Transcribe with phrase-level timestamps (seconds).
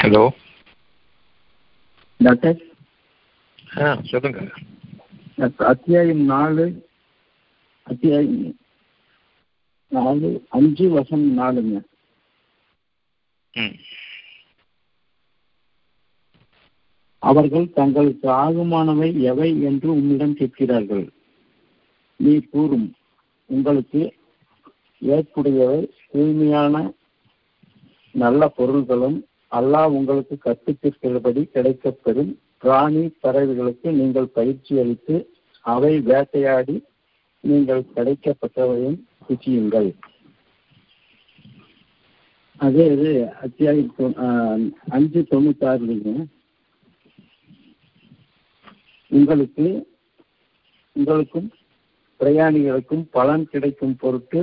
[0.00, 0.22] Hello
[2.20, 2.58] doctor
[3.80, 4.40] ஆ சொல்லுங்க.
[5.70, 6.64] அத்தியாயம் நாலு
[7.82, 8.58] அத்தியாயம்
[9.92, 11.76] நாலு அஞ்சு வசம் நாலுங்க.
[17.22, 21.06] அவர்கள் தங்களுக்கு ஆகுமானவை எவை என்று உன்னிடம் கேட்கிறார்கள்.
[22.16, 22.88] நீ கூறும்
[23.46, 24.02] உங்களுக்கு
[25.02, 25.80] ஏற்புடையவை
[26.12, 26.94] தூய்மையான
[28.14, 29.18] நல்ல பொருள்களும்
[29.52, 35.16] அல்லாஹ் உங்களுக்கு கற்பித்திருக்கிறபடி கிடைக்கப்பெறும் பிராணி பறவைகளுக்கு நீங்கள் பயிற்சி அளித்து
[35.64, 36.76] அவை வேட்டையாடி
[37.44, 38.98] நீங்கள் கிடைக்கப்பட்டவையும்
[39.28, 39.90] குச்சியுங்கள்.
[42.60, 43.10] அதே இது
[43.42, 44.16] அத்தியாயம்
[44.90, 46.12] அஞ்சு தொண்ணூத்தாறுலங்க
[49.10, 49.66] உங்களுக்கு
[50.96, 51.48] உங்களுக்கும்
[52.20, 54.40] பிரயாணிகளுக்கும் பலன் கிடைக்கும் பொருட்டு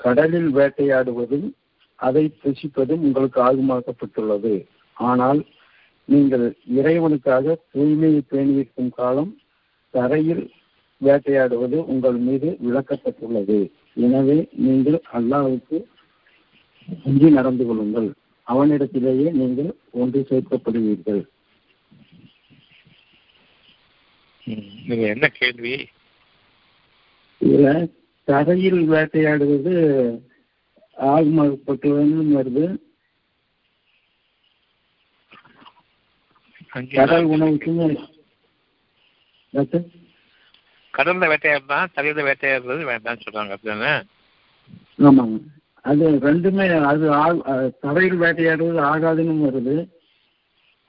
[0.00, 1.48] கடலில் வேட்டையாடுவதும்
[2.06, 4.54] அதை புசிப்பதும் உங்களுக்கு ஆகுமாக்கப்பட்டுள்ளது
[4.96, 5.40] ஆனால்
[6.08, 6.46] நீங்கள்
[6.78, 9.30] இறைவனுக்காக தூய்மையை பேணியிருக்கும் காலம்
[9.94, 10.44] தரையில்
[11.00, 13.58] வேட்டையாடுவது உங்கள் மீது விளக்கப்பட்டுள்ளது.
[14.04, 14.36] எனவே
[14.66, 15.78] நீங்கள் அல்லாஹ்வுக்கு
[17.08, 18.08] அஞ்சி நடந்து கொள்ளுங்கள்.
[18.46, 19.70] அவனிடத்திலேயே நீங்கள்
[20.02, 21.22] ஒன்று சேர்க்கப்படுவீர்கள்.
[25.12, 25.74] என்ன கேள்வி?
[27.40, 27.68] இதுல
[28.28, 29.74] தரையில் வேட்டையாடுவது
[30.96, 32.64] ஆகுமாக்கப்பட்டுள்ளதுன்னு வருது.
[36.98, 37.26] கடல்
[39.54, 39.86] டாக்டர்?
[40.94, 43.92] கடல்ல வேட்டையாடுறா தலையில வேட்டையாடுறது வேண்டாம்னு சொல்றாங்க அப்படிதானே?
[45.08, 45.38] ஆமாங்க.
[45.84, 47.06] அது ரெண்டுமே அது
[47.80, 49.76] தரையில் வேட்டையாடுவது ஆகாதுன்னு வருது.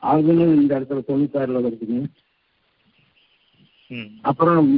[0.04, 2.02] ஆகுன்னு இந்த இடத்துல தொண்ணூத்தாறுல வருதுங்க
[4.22, 4.70] அப்புறம்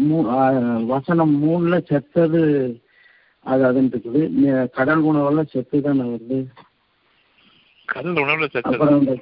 [0.86, 2.42] வசனம் மூணுல செத்தது
[3.46, 4.22] அது அதுன்னு இருக்குது
[4.78, 6.38] கடல் உணவெல்லாம் செத்து தானே வருது.
[7.90, 8.48] கடல் உணவுல
[9.00, 9.16] இந்த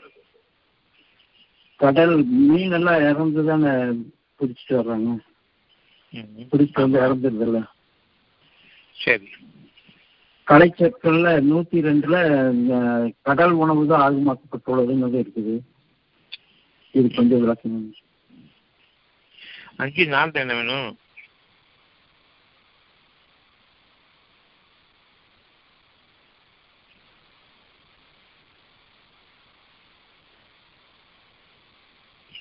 [1.79, 2.15] கடல்
[2.49, 3.71] மீன் எல்லாம் இறந்து தானே
[4.39, 5.13] பிடிச்சிட்டு வர்றாங்க.
[6.51, 7.59] பிடிச்சிட்டு வந்து இறந்துருதுல்ல.
[8.97, 9.29] சரி.
[10.47, 12.15] கலைச்சற்கள்ல நூத்தி ரெண்டுல
[13.27, 15.55] கடல் உணவு தான் ஆகுமாக்கப்பட்டுள்ளதுன்னு இருக்குது.
[16.95, 17.85] இது கொஞ்சம் விளக்கணும்
[19.83, 20.89] அஞ்சு நாள் என்ன வேணும்?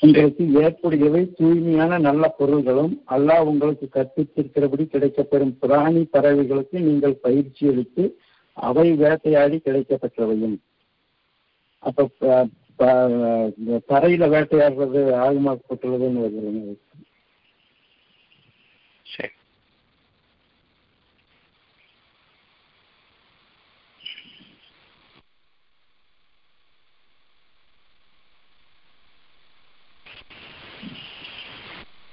[0.02, 8.04] உங்களுக்கு ஏற்புடையவை தூய்மையான நல்ல பொருள்களும் அல்லாஹ் உங்களுக்கு கற்பித்திருக்கிறபடி கிடைக்கப்பெறும் பிராணி பறவைகளுக்கு நீங்கள் பயிற்சி அளித்து
[8.56, 10.56] அவை வேட்டையாடி கிடைக்கப்பட்டவையும்
[11.82, 12.08] அப்ப
[12.78, 12.90] ப-
[13.88, 16.74] தரையில வேட்டையாடுறது ஆகுமாக்கப்பட்டுள்ளதுன்னு வருதுங்க
[19.06, 19.32] சரி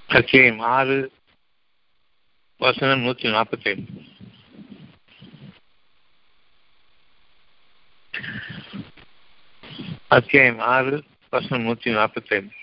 [0.10, 1.14] அத்தியாயம் ஆறு
[2.58, 4.02] வசனம் நூத்தி நாற்பத்தி ஐந்து.
[10.08, 12.54] அத்தியாயம் ஆறு வசனம் நூத்தி நாற்பத்தி ஐந்து.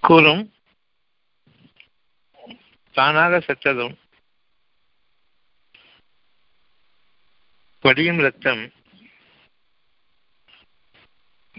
[0.00, 0.52] கூறும்
[2.92, 3.96] தானாக செத்ததும்
[7.80, 8.72] வடியும் ரத்தம்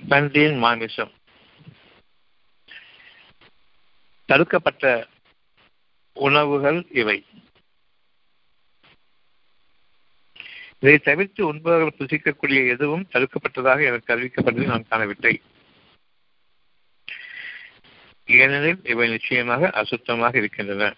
[0.10, 1.20] பன்றியின் மாமிசம்.
[4.32, 5.08] தடுக்கப்பட்ட
[6.14, 7.26] உணவுகள் இவை.
[10.80, 15.42] இதை தவிர்த்து உண்பவர்கள் புசிக்கக்கூடிய எதுவும் தடுக்கப்பட்டதாக எனக்கு அறிவிக்கப்பட்டதை நான் காணவில்லை.
[18.26, 20.96] ஏனெனில் இவை நிச்சயமாக அசுத்தமாக இருக்கின்றன.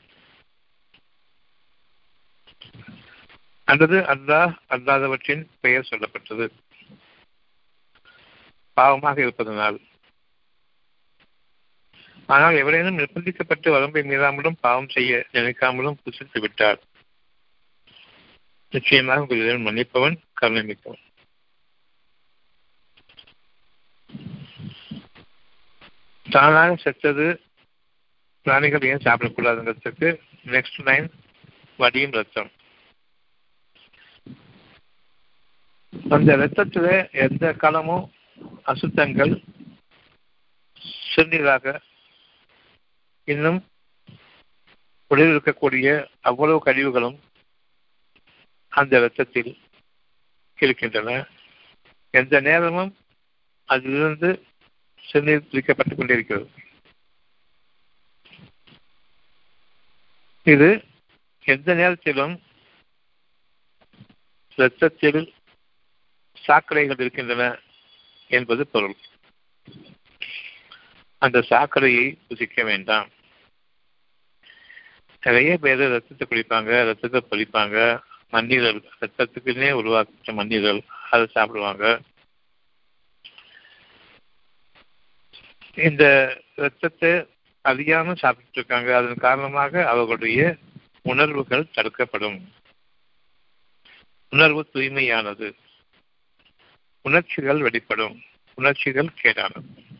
[3.64, 6.50] அல்லது அல்லாஹ் அல்லாதவற்றின் பெயர் சொல்லப்பட்டது.
[8.76, 9.80] பாவமாக இருப்பதனால்.
[12.26, 16.80] ஆனால் எவரேனும் நிர்பந்திக்கப்பட்டு வரம்பை மீறாமலும் பாவம் செய்ய நினைக்காமலும் புசித்து விட்டார்.
[18.70, 21.04] நிச்சயமாக உங்களிடம் மன்னிப்பவன் கருணை மிக்கவன்.
[26.25, 27.42] தானாக செத்தது
[28.42, 31.12] பிராணிகள் ஏன் சாப்பிடக்கூடாதுங்கிறதுக்கு நெக்ஸ்ட் லைன்
[31.78, 32.52] வடியும் ரத்தம்.
[36.10, 38.14] அந்த ரத்தத்துல எந்த காலமும்
[38.66, 39.44] அசுத்தங்கள்
[41.16, 41.81] சிறுநீராக
[43.25, 43.66] இன்னும்
[45.08, 47.20] உடலில் இருக்கக்கூடிய அவ்வளவு கழிவுகளும்
[48.70, 49.58] அந்த இரத்தத்தில்
[50.60, 51.28] இருக்கின்றன.
[52.10, 52.98] எந்த நேரமும்
[53.66, 54.46] அதிலிருந்து
[55.02, 56.50] சிறுநீர் பிரிக்கப்பட்டுக் கொண்டிருக்கிறது.
[60.44, 60.84] இது
[61.44, 62.42] எந்த நேரத்திலும்
[64.56, 65.34] இரத்தத்தில்
[66.48, 67.60] சாக்கடைகள் இருக்கின்றன
[68.28, 68.96] என்பது பொருள்.
[71.24, 73.10] அந்த சாக்கடையை புசிக்க வேண்டாம்.
[75.22, 78.02] நிறைய பேர் ரத்தத்தை குடிப்பாங்க ரத்தத்தை பழிப்பாங்க.
[78.31, 82.00] மண்ணீரல் ரத்தத்துக்குன்னே உருவாக்கிட்ட மண்ணீரல் அதை சாப்பிடுவாங்க.
[85.74, 86.04] இந்த
[86.56, 87.10] ரத்தத்தை
[87.64, 88.98] அறியாம சாப்பிட்டு இருக்காங்க.
[88.98, 90.56] அதன் காரணமாக அவர்களுடைய
[91.02, 92.52] உணர்வுகள் தடுக்கப்படும்.
[94.30, 95.54] உணர்வு தூய்மையானது.
[97.02, 98.22] உணர்ச்சிகள் வெளிப்படும்.
[98.56, 99.93] உணர்ச்சிகள் கேடானது.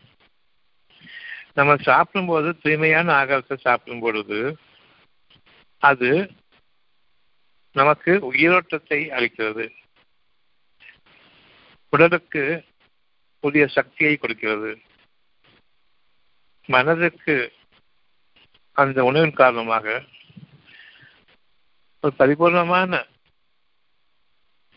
[1.54, 4.58] நம்ம சாப்பிடும்போது தூய்மையான ஆகாரத்தை சாப்பிடும் பொழுது
[5.78, 6.30] அது
[7.72, 9.66] நமக்கு உயிரோட்டத்தை அளிக்கிறது.
[11.88, 12.64] உடலுக்கு
[13.40, 14.80] புதிய சக்தியை கொடுக்கிறது.
[16.66, 17.52] மனதுக்கு
[18.72, 20.04] அந்த உணவின் காரணமாக
[22.00, 23.06] ஒரு பரிபூர்ணமான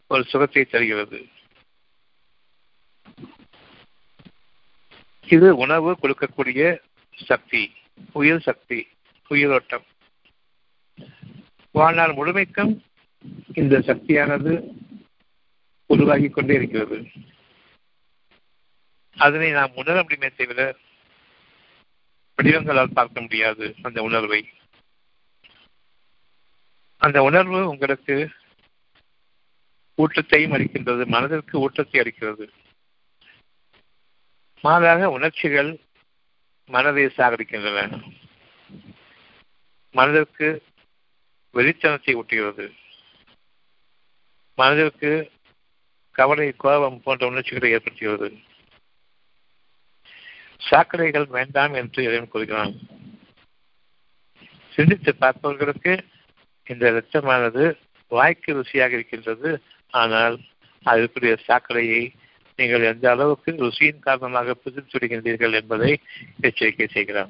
[0.08, 1.20] ஒரு சுகத்தை தருகிறது.
[5.30, 6.80] இது உணவு கொடுக்கக்கூடிய
[7.26, 7.72] சக்தி
[8.12, 8.88] உயிர் சக்தி
[9.28, 9.86] உயிரோட்டம்.
[11.72, 12.84] வாழ்நாள் முழுமைக்கும்
[13.54, 14.54] இந்த சக்தியானது
[15.86, 17.08] உருவாகி கொண்டே இருக்கிறது.
[19.18, 20.78] அதனை நாம் உணர முடியுமே தவிர
[22.36, 24.50] வடிவங்களால் பார்க்க முடியாது அந்த உணர்வை.
[26.98, 28.30] அந்த உணர்வு உங்களுக்கு
[29.98, 32.48] ஊட்டத்தையும் அளிக்கின்றது மனதிற்கு ஊட்டத்தை அளிக்கிறது.
[34.68, 35.70] மாறாக உணர்ச்சிகள்
[36.70, 37.82] மனதை சாகரிக்கின்றன
[39.96, 40.48] மனதிற்கு
[41.54, 42.66] வெளிச்சனத்தை ஊட்டுகிறது.
[44.58, 45.12] மனதிற்கு
[46.12, 48.30] கவலை கோபம் போன்ற உணர்ச்சிகளை ஏற்படுத்துகிறது.
[50.70, 52.74] சாக்கடைகள் வேண்டாம் என்று இறைவன் கூறுகிறான்.
[54.76, 55.94] சிந்தித்து பார்ப்பவர்களுக்கு
[56.68, 57.64] இந்த இரத்தமானது
[58.12, 59.52] வாய்க்கு ருசியாக இருக்கின்றது.
[59.94, 60.38] ஆனால்
[60.86, 62.04] அதற்குரிய சாக்கடையை
[62.58, 66.00] நீங்கள் எந்த அளவுக்கு ருசியின் காரணமாக புதித்து என்பதை
[66.42, 67.30] எச்சரிக்கை செய்கிறார்.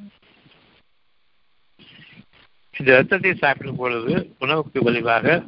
[2.79, 5.44] இந்த ரத்தத்தை சாப்பிடும் பொழுது உணவுக்கு விளைவாக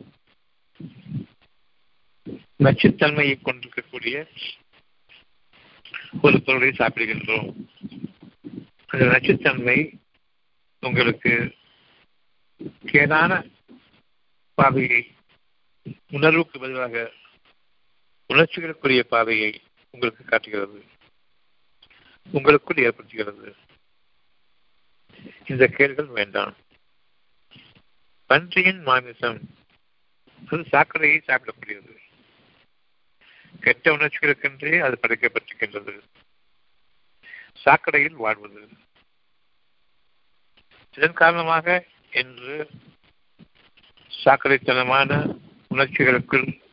[2.64, 4.28] நச்சுத்தன்மையை கொண்டிருக்கக்கூடிய
[6.22, 7.50] ஒரு பொருளை சாப்பிடுகின்றோம்.
[8.88, 9.98] அந்த நச்சுத்தன்மை
[10.80, 11.56] உங்களுக்கு
[12.86, 13.52] கேடான
[14.54, 15.12] பாதையை
[16.12, 17.12] உணர்வுக்கு பதிலாக
[18.30, 19.62] உணர்ச்சிகளுக்குரிய பாதையை
[19.92, 20.86] உங்களுக்கு காட்டுகிறது.
[22.32, 23.54] உங்களுக்குள் ஏற்படுத்துகிறது.
[25.46, 26.56] இந்த கேள்கள் வேண்டாம்.
[28.26, 29.56] பன்றியின் மாமிசம்.
[30.48, 31.98] அது சாக்கடையை சாப்பிடக்கூடியது.
[33.60, 36.02] கெட்ட உணர்ச்சிகளுக்கென்றே அது படைக்கப்பட்டிருக்கின்றது.
[37.66, 38.70] சாக்கடையில் வாழ்வது.
[40.92, 42.70] இதன் காரணமாக இன்று
[44.26, 45.38] சாக்கடைத்தனமான
[45.70, 46.69] உணர்ச்சிகளுக்குள்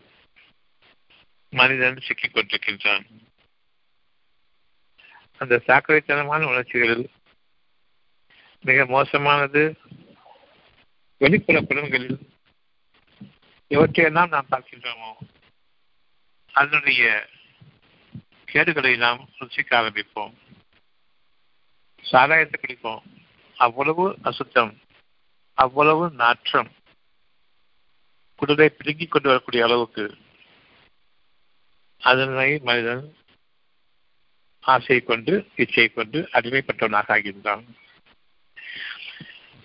[1.57, 3.05] மனிதன் சிக்கிக் கொண்டிருக்கின்றான்.
[5.39, 7.11] அந்த சாக்கடைத்தனமான உணர்ச்சிகளில்
[8.61, 9.63] மிக மோசமானது.
[11.19, 12.19] வெளிப்புற புலன்களில்
[13.69, 15.13] இவற்றையெல்லாம் நாம் பார்க்கின்றோமோ
[16.53, 17.29] அதனுடைய
[18.53, 20.35] கேடுகளை நாம் ருசிக்க ஆரம்பிப்போம்.
[22.03, 23.03] சாராயத்தை குடிப்போம்.
[23.57, 24.79] அவ்வளவு அசுத்தம்
[25.55, 26.71] அவ்வளவு நாற்றம்
[28.39, 30.05] குடலை பிடுங்கிக் கொண்டு வரக்கூடிய அளவுக்கு
[32.07, 33.05] அதனை மனிதன்
[34.61, 37.65] ஆசை கொண்டு இச்சை கொண்டு அடிமைப்பட்டவனாக ஆகின்றான்.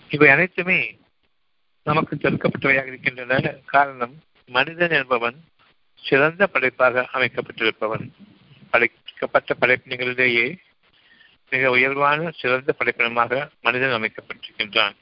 [0.10, 0.98] இவை அனைத்துமே
[1.84, 3.40] நமக்கு தடுக்கப்பட்டவையாக இருக்கின்றன.
[3.66, 5.38] காரணம் மனிதன் என்பவன்
[5.96, 8.06] சிறந்த படைப்பாக அமைக்கப்பட்டிருப்பவன்.
[8.72, 10.58] படைக்கப்பட்ட படைப்பினங்களிலேயே
[11.50, 14.96] மிக உயர்வான சிறந்த படைப்பினமாக மனிதன் அமைக்கப்பட்டிருக்கின்றான்.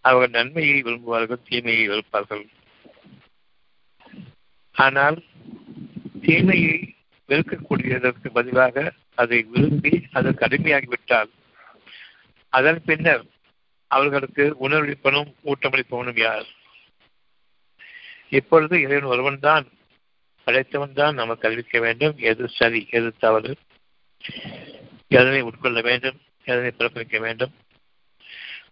[0.00, 2.46] அவர்கள் நன்மையை விரும்புவார்கள் தீமையை வெறுப்பார்கள்.
[4.76, 5.24] ஆனால்
[6.22, 6.94] தீமையை
[7.28, 11.30] வெறுக்கக்கூடியதற்கு பதிலாக அதை விரும்பி அதற்கு அடிமையாகிவிட்டால்
[12.52, 13.24] அதன் பின்னர்
[13.90, 16.46] அவர்களுக்கு உணர்வளிப்பனும் ஊட்டமளிப்பவனும் யார்?
[18.28, 19.66] இப்பொழுது இறைவன் ஒருவன் தான்.
[20.44, 22.16] படைத்தவன் தான் நமக்கு அறிவிக்க வேண்டும்.
[22.18, 23.56] எது சரி எது தவறு?
[25.08, 26.18] எதனை உட்கொள்ள வேண்டும்?
[26.44, 27.52] எதனை பிறப்பிக்க வேண்டும்?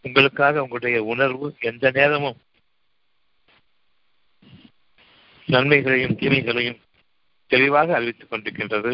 [0.03, 2.41] உங்களுக்காக உங்களுடைய உணர்வு எந்த நேரமும்
[5.47, 6.81] நன்மைகளையும் தீமைகளையும்
[7.47, 8.93] தெளிவாக அறிவித்துக் கொண்டிருக்கின்றது.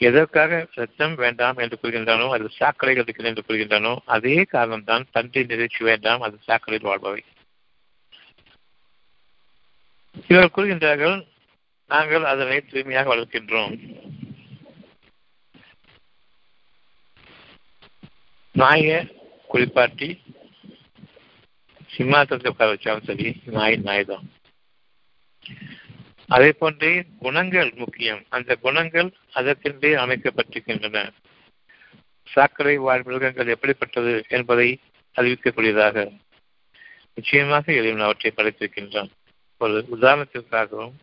[0.00, 6.20] எதற்காக சத்தம் வேண்டாம் என்று கூறுகின்றனோ அது சாக்கடைகள் இருக்கிறது என்று கூறுகின்றனோ அதே காரணம்தான் தந்தை நிகழ்ச்சி வேண்டாம்
[6.20, 7.22] அது சாக்கடையில் வாழ்பவை.
[10.28, 11.26] இவர்கள் கூறுகின்றார்கள்
[11.90, 13.74] நாங்கள் அதனை தூய்மையாக வளர்க்கின்றோம்.
[18.54, 19.06] நாய
[19.48, 20.08] குளிப்பாட்டி
[21.90, 24.26] சிம்மாசனத்தை உட்கார வச்சாலும் சரி நாய் நாய் தான்
[26.28, 30.98] அதே போன்றே குணங்கள் முக்கியம் அந்த குணங்கள் அதற்கென்றே அமைக்கப்பட்டிருக்கின்றன
[32.28, 34.68] சாக்கடை வாழ் மிருகங்கள் எப்படிப்பட்டது என்பதை
[35.16, 36.04] அறிவிக்கக்கூடியதாக
[37.16, 39.10] நிச்சயமாக இறைவன் அவற்றை படைத்திருக்கின்றான்
[39.60, 40.94] ஒரு உதாரணத்திற்காகவும்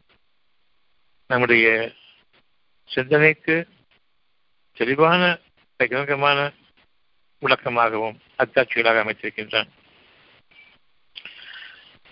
[1.29, 1.67] நம்முடைய
[2.89, 3.55] சிந்தனைக்கு
[4.77, 5.21] தெளிவான
[5.79, 6.39] பகிரங்கமான
[7.41, 9.69] விளக்கமாகவும் அத்தாட்சிகளாக அமைத்திருக்கின்றான்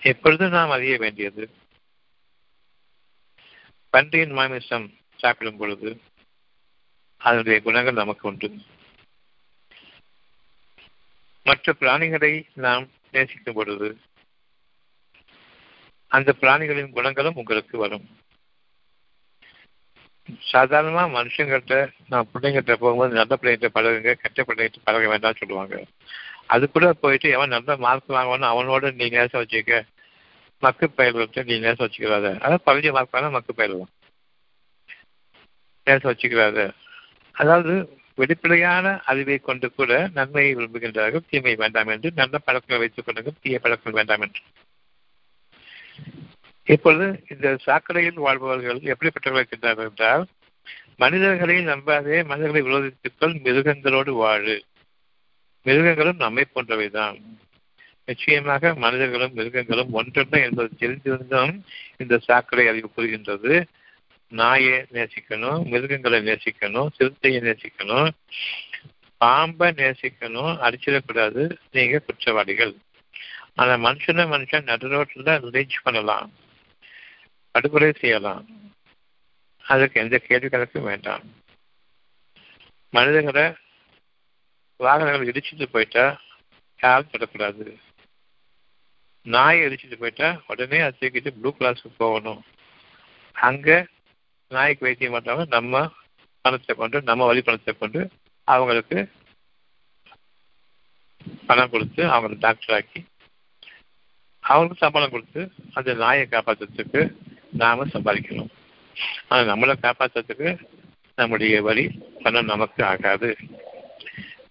[0.06, 1.50] எப்பொழுது நாம் அறிய வேண்டியது.
[3.90, 4.86] பன்றியின் மாமிசம்
[5.16, 6.00] சாப்பிடும் பொழுது
[7.16, 8.50] அதனுடைய குணங்கள் நமக்கு உண்டு.
[11.44, 14.00] மற்ற பிராணிகளை நாம் நேசிக்கும் பொழுது
[16.08, 18.06] அந்த பிராணிகளின் குணங்களும் உங்களுக்கு வரும்.
[20.52, 25.84] சாதாரணமா மனுஷங்கிட்ட நான் பிள்ளைங்கிட்ட போகும்போது நல்ல பிள்ளைகிட்ட பழகுங்க கெட்ட பிள்ளைகிட்ட பழக வேண்டாம்னு சொல்லுவாங்க.
[26.46, 29.94] அது கூட போயிட்டு எவன் நல்ல மார்க் வாங்கணும் அவனோட நீ நேசம் வச்சுக்க.
[30.62, 32.26] மக்கு பயிர்களுக்கு நீ நேசம் வச்சுக்கிறாத.
[32.44, 33.92] அதாவது குறைஞ்ச மார்க் மக்கு பயிர்களும்
[35.86, 36.66] நேசம் வச்சுக்கிறாரு
[37.32, 37.74] அதாவது
[38.14, 41.26] வெளிப்படையான அறிவை கொண்டு கூட நன்மையை விரும்புகின்றார்கள்.
[41.30, 44.42] தீமை வேண்டாம் என்று நல்ல பழக்கங்களை வைத்துக் கொண்டார்கள் தீய பழக்கங்கள் வேண்டாம் என்று.
[46.66, 50.24] இப்பொழுது இந்த சாக்கடையில் வாழ்பவர்கள் எப்படிப்பட்டவர்கள் இருக்கின்றார்கள் என்றால்
[50.96, 54.56] மனிதர்களை நம்பாதே மனிதர்களை விரோதித்துக்கள் மிருகங்களோடு வாழு.
[55.66, 57.18] மிருகங்களும் நம்மை போன்றவைதான்.
[58.06, 61.60] நிச்சயமாக மனிதர்களும் மிருகங்களும் ஒன்றல்ல என்பது தெரிந்திருந்தும்
[61.96, 63.66] இந்த சாக்கடை அறிவு கூறுகின்றது
[64.28, 68.10] நாயை நேசிக்கணும் மிருகங்களை நேசிக்கணும் சிறுத்தையை நேசிக்கணும்
[69.18, 72.74] பாம்பை நேசிக்கணும் அடிச்சிடக்கூடாது நீங்க குற்றவாளிகள்.
[73.54, 75.04] ஆனா மனுஷனை மனுஷன் நடு
[75.50, 76.32] ரீச் பண்ணலாம்.
[77.50, 78.46] படுகொலை செய்யலாம்.
[79.62, 81.22] அதுக்கு எந்த கேள்வி கணக்கும் வேண்டாம்.
[82.90, 83.54] மனிதர்களை
[84.76, 86.20] வாகனங்கள் இடிச்சுட்டு போயிட்டா
[86.82, 87.84] யாரும் தொடக்கூடாது
[89.34, 92.40] நாயை அடிச்சுட்டு போயிட்டா உடனே அதை தூக்கிட்டு ப்ளூ கிளாஸ்க்கு போகணும்.
[93.36, 93.68] அங்க
[94.50, 95.74] நாய்க்கு வைத்தியம் பண்றவங்க நம்ம
[96.44, 98.00] பணத்தை கொண்டு நம்ம வழி பணத்தை கொண்டு
[98.48, 98.98] அவங்களுக்கு
[101.48, 103.00] பணம் கொடுத்து அவங்களை டாக்டர் ஆக்கி
[104.44, 105.40] அவங்களுக்கு சம்பளம் கொடுத்து
[105.78, 107.00] அந்த நாயை காப்பாற்றுறதுக்கு
[107.62, 108.50] நாம சம்பாதிக்கணும்.
[109.28, 110.50] ஆனால் நம்மளை காப்பாற்றுறதுக்கு
[111.18, 111.84] நம்முடைய வழி
[112.24, 113.30] பணம் நமக்கு ஆகாது.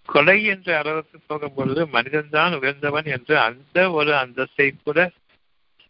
[0.05, 5.11] கொலை என்ற அளவுக்கு போகும்பொழுது மனிதன்தான் உயர்ந்தவன் என்று அந்த ஒரு அந்தஸ்தை கூட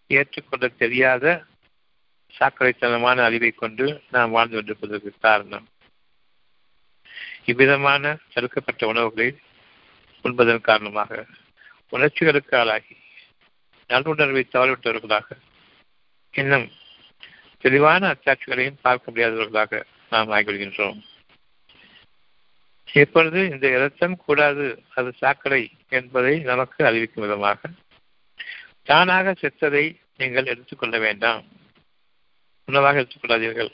[0.08, 1.46] ஏற்றுக்கொள்ள தெரியாத
[2.34, 5.68] சாக்கடைத்தனமான அறிவை கொண்டு நாம் வாழ்ந்து கொண்டிருப்பதற்கு காரணம்.
[7.46, 9.38] இவ்விதமான தடுக்கப்பட்ட உணவுகளை
[10.24, 11.26] உண்பதன் காரணமாக
[11.90, 12.96] உணர்ச்சிகளுக்கு ஆளாகி
[13.90, 15.28] நல்லுணர்வை தவறிவிட்டவர்களாக
[16.34, 16.68] இன்னும்
[17.64, 21.00] தெளிவான அத்தாட்சிகளையும் பார்க்க முடியாதவர்களாக நாம் ஆகிவிடுகின்றோம்.
[23.02, 27.70] எப்பொழுது இந்த இரத்தம் கூடாது அது சாக்கடை என்பதை நமக்கு அறிவிக்கும் விதமாக
[28.84, 29.86] தானாக செத்ததை
[30.18, 31.44] நீங்கள் எடுத்துக்கொள்ள வேண்டாம்.
[32.68, 33.72] உணவாக எடுத்துக்கொள்ளாதீர்கள்.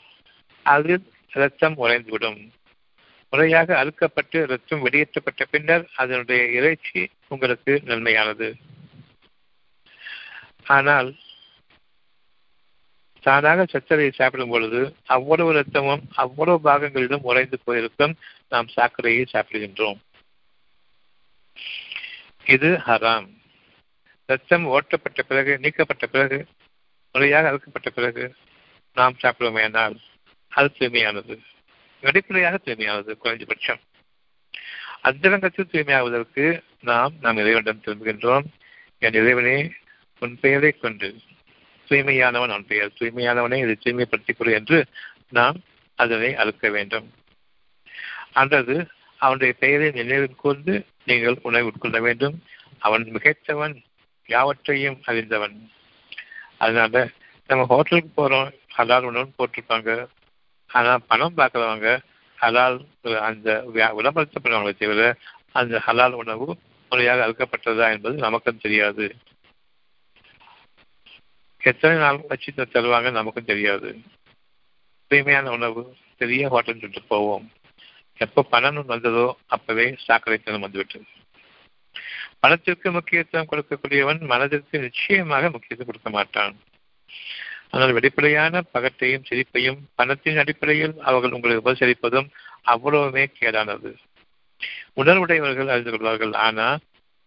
[0.66, 0.94] அது
[1.32, 2.40] இரத்தம் உறைந்துவிடும்.
[3.32, 8.48] முறையாக அறுக்கப்பட்டு இரத்தம் வெளியேற்றப்பட்ட பின்னர் அதனுடைய இறைச்சி உங்களுக்கு நன்மையானது.
[10.66, 11.10] ஆனால்
[13.24, 18.14] தானாக சர்க்கரையை சாப்பிடும் பொழுது அவ்வளவு ரத்தமும் அவ்வளவு பாகங்களிலும் உறைந்து போயிருக்கும்
[18.52, 19.98] நாம் சாக்கரையை சாப்பிடுகின்றோம்.
[22.44, 23.28] இது ஹராம்.
[24.26, 26.46] ரத்தம் ஓட்டப்பட்ட பிறகு நீக்கப்பட்ட பிறகு
[27.12, 28.34] முறையாக அறுக்கப்பட்ட பிறகு
[28.94, 29.96] நாம் சாப்பிடுவோம்
[30.48, 31.38] அது தூய்மையானது.
[32.00, 33.80] வெளிப்படையாக தூய்மையானது குறைந்தபட்சம்.
[35.02, 38.44] அந்தரங்கத்தில் தூய்மையாவதற்கு நாம் நாம் இறைவனிடம் திரும்புகின்றோம்.
[38.98, 39.72] என் இறைவனே
[40.18, 41.18] உன் பெயரை கொண்டு.
[41.88, 42.92] தூய்மையானவன் அவன் பெயர்.
[43.00, 44.86] தூய்மையானவனே இதை தூய்மைப்படுத்திக் கொடு என்று
[45.28, 45.62] நாம்
[45.94, 47.12] அதனை அழுக்க வேண்டும்.
[48.40, 48.74] அல்லது
[49.24, 50.72] அவனுடைய பெயரை நினைவில் கொண்டு
[51.08, 52.36] நீங்கள் உணவு உட்கொள்ள வேண்டும்.
[52.86, 53.74] அவன் மிகைத்தவன்
[54.28, 55.56] யாவற்றையும் அறிந்தவன்.
[56.58, 57.10] அதனால
[57.50, 59.90] நம்ம ஹோட்டலுக்கு போறோம் ஹலால் உணவு போட்டிருப்பாங்க.
[60.70, 61.88] ஆனால் பணம் பார்க்குறவங்க
[62.38, 62.78] ஹலால்
[63.28, 65.02] அந்த விளம்பரத்தப்படுவாங்களே தவிர
[65.60, 66.46] அந்த ஹலால் உணவு
[66.90, 69.04] முறையாக அறுக்கப்பட்டதா என்பது நமக்கும் தெரியாது.
[71.70, 73.90] எத்தனை நாள் வச்சு தருவாங்க நமக்கும் தெரியாது.
[75.10, 75.82] தூய்மையான உணவு
[76.20, 77.46] பெரிய ஹோட்டல் சொல்லிட்டு போவோம்.
[78.24, 81.06] எப்போ பணம் வந்ததோ அப்பவே சாக்கடைத்தனம் வந்துவிட்டது.
[82.42, 86.54] பணத்திற்கு முக்கியத்துவம் கொடுக்கக்கூடியவன் மனதிற்கு நிச்சயமாக முக்கியத்துவம் கொடுக்க மாட்டான்.
[87.72, 92.28] ஆனால் வெளிப்படையான பகத்தையும் சிரிப்பையும் பணத்தின் அடிப்படையில் அவர்கள் உங்களை உபசரிப்பதும்
[92.72, 93.90] அவ்வளவுமே கேடானது.
[95.00, 96.34] உணர்வுடையவர்கள் அறிந்து கொள்வார்கள்.
[96.46, 96.66] ஆனா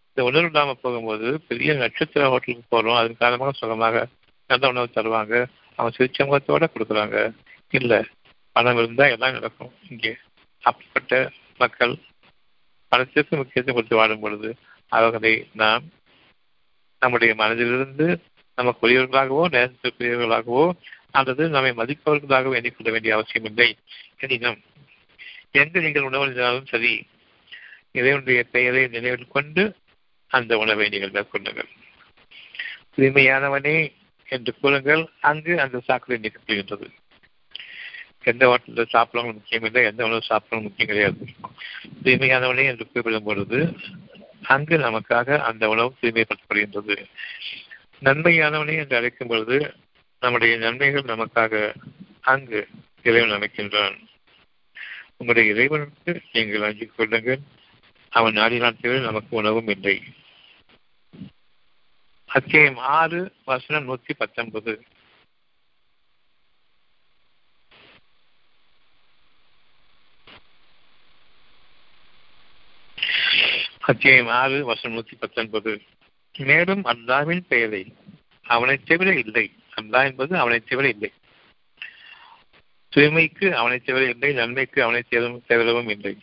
[0.10, 3.00] இந்த உணர்வு இல்லாமல் போகும்போது பெரிய நட்சத்திர ஹோட்டலுக்கு போறோம்.
[3.00, 4.06] அதன் காரணமாக சுகமாக
[4.50, 5.34] நல்ல உணவு தருவாங்க.
[5.78, 7.18] அவங்க சிரிச்ச முகத்தோட கொடுக்குறாங்க.
[7.80, 7.94] இல்ல
[8.56, 9.74] பணம் இருந்தா எல்லாம் நடக்கும்.
[9.92, 10.14] இங்கே
[10.68, 11.14] அப்படிப்பட்ட
[11.58, 11.94] மக்கள்
[12.92, 14.50] பணத்திற்கு முக்கியத்துவம் கொடுத்து வாழும் பொழுது
[14.92, 15.86] அவர்களை நாம்
[17.02, 18.08] நம்முடைய மனதிலிருந்து
[18.58, 20.66] நமக்குரியவர்களாகவோ நேரத்திற்குரியவர்களாகவோ
[21.12, 23.70] அல்லது நம்மை மதிப்பவர்களாகவோ எண்ணிக்கொள்ள வேண்டிய அவசியம் இல்லை.
[24.18, 24.60] எனினும்
[25.52, 26.94] எங்கு நீங்கள் உணவளித்தாலும் சரி
[27.92, 29.64] இறைவனுடைய பெயரை நினைவில் கொண்டு
[30.32, 31.70] அந்த உணவை நீங்கள் மேற்கொள்ளுங்கள்.
[32.96, 33.78] தூய்மையானவனே
[34.28, 36.88] என்று கூறுங்கள் அங்கு அந்த சாக்கடை நீக்கப்படுகின்றது.
[38.26, 41.26] எந்த ஹோட்டலில் சாப்பிடணும் முக்கியம் இல்லை எந்த உணவு சாப்பிடணும் முக்கியம் கிடையாது.
[42.04, 43.78] தூய்மையானவனே என்று குறிப்பிடும் பொழுது
[44.42, 47.06] அங்கு நமக்காக அந்த உணவு தூய்மைப்படுத்தப்படுகின்றது.
[48.04, 49.74] நன்மையானவனே என்று அழைக்கும் பொழுது
[50.20, 51.74] நம்முடைய நன்மைகள் நமக்காக
[52.22, 52.68] அங்கு
[53.04, 53.96] இறைவன் அமைக்கின்றான்.
[55.18, 57.40] உங்களுடைய இறைவனுக்கு நீங்கள் அஞ்சிக் கொள்ளுங்கள்.
[58.10, 60.04] அவன் நாடினான் தவிர நமக்கு உணவும் இல்லை.
[62.26, 64.84] அத்தியாயம் ஆறு வசனம் நூத்தி பத்தொன்பது.
[73.88, 75.82] அத்தியாயம் ஆறு வருஷம் நூத்தி பத்தொன்பது.
[76.38, 77.94] மேலும் அல்லாவின் பெயரை
[78.42, 79.52] அவனை தவிர இல்லை.
[79.82, 81.12] அல்லா என்பது அவனை தவிர இல்லை.
[82.96, 85.04] தூய்மைக்கு அவனை தவிர இல்லை நன்மைக்கு அவனை
[85.48, 86.18] தேவலவும் இல்லை.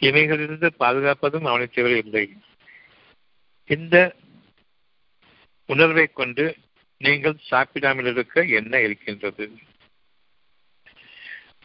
[0.00, 2.36] தீமைகளிலிருந்து பாதுகாப்பதும் அவனை தவிர இல்லை.
[3.66, 4.14] இந்த
[5.66, 6.56] உணர்வை கொண்டு
[6.98, 9.52] நீங்கள் சாப்பிடாமல் இருக்க என்ன இருக்கின்றது?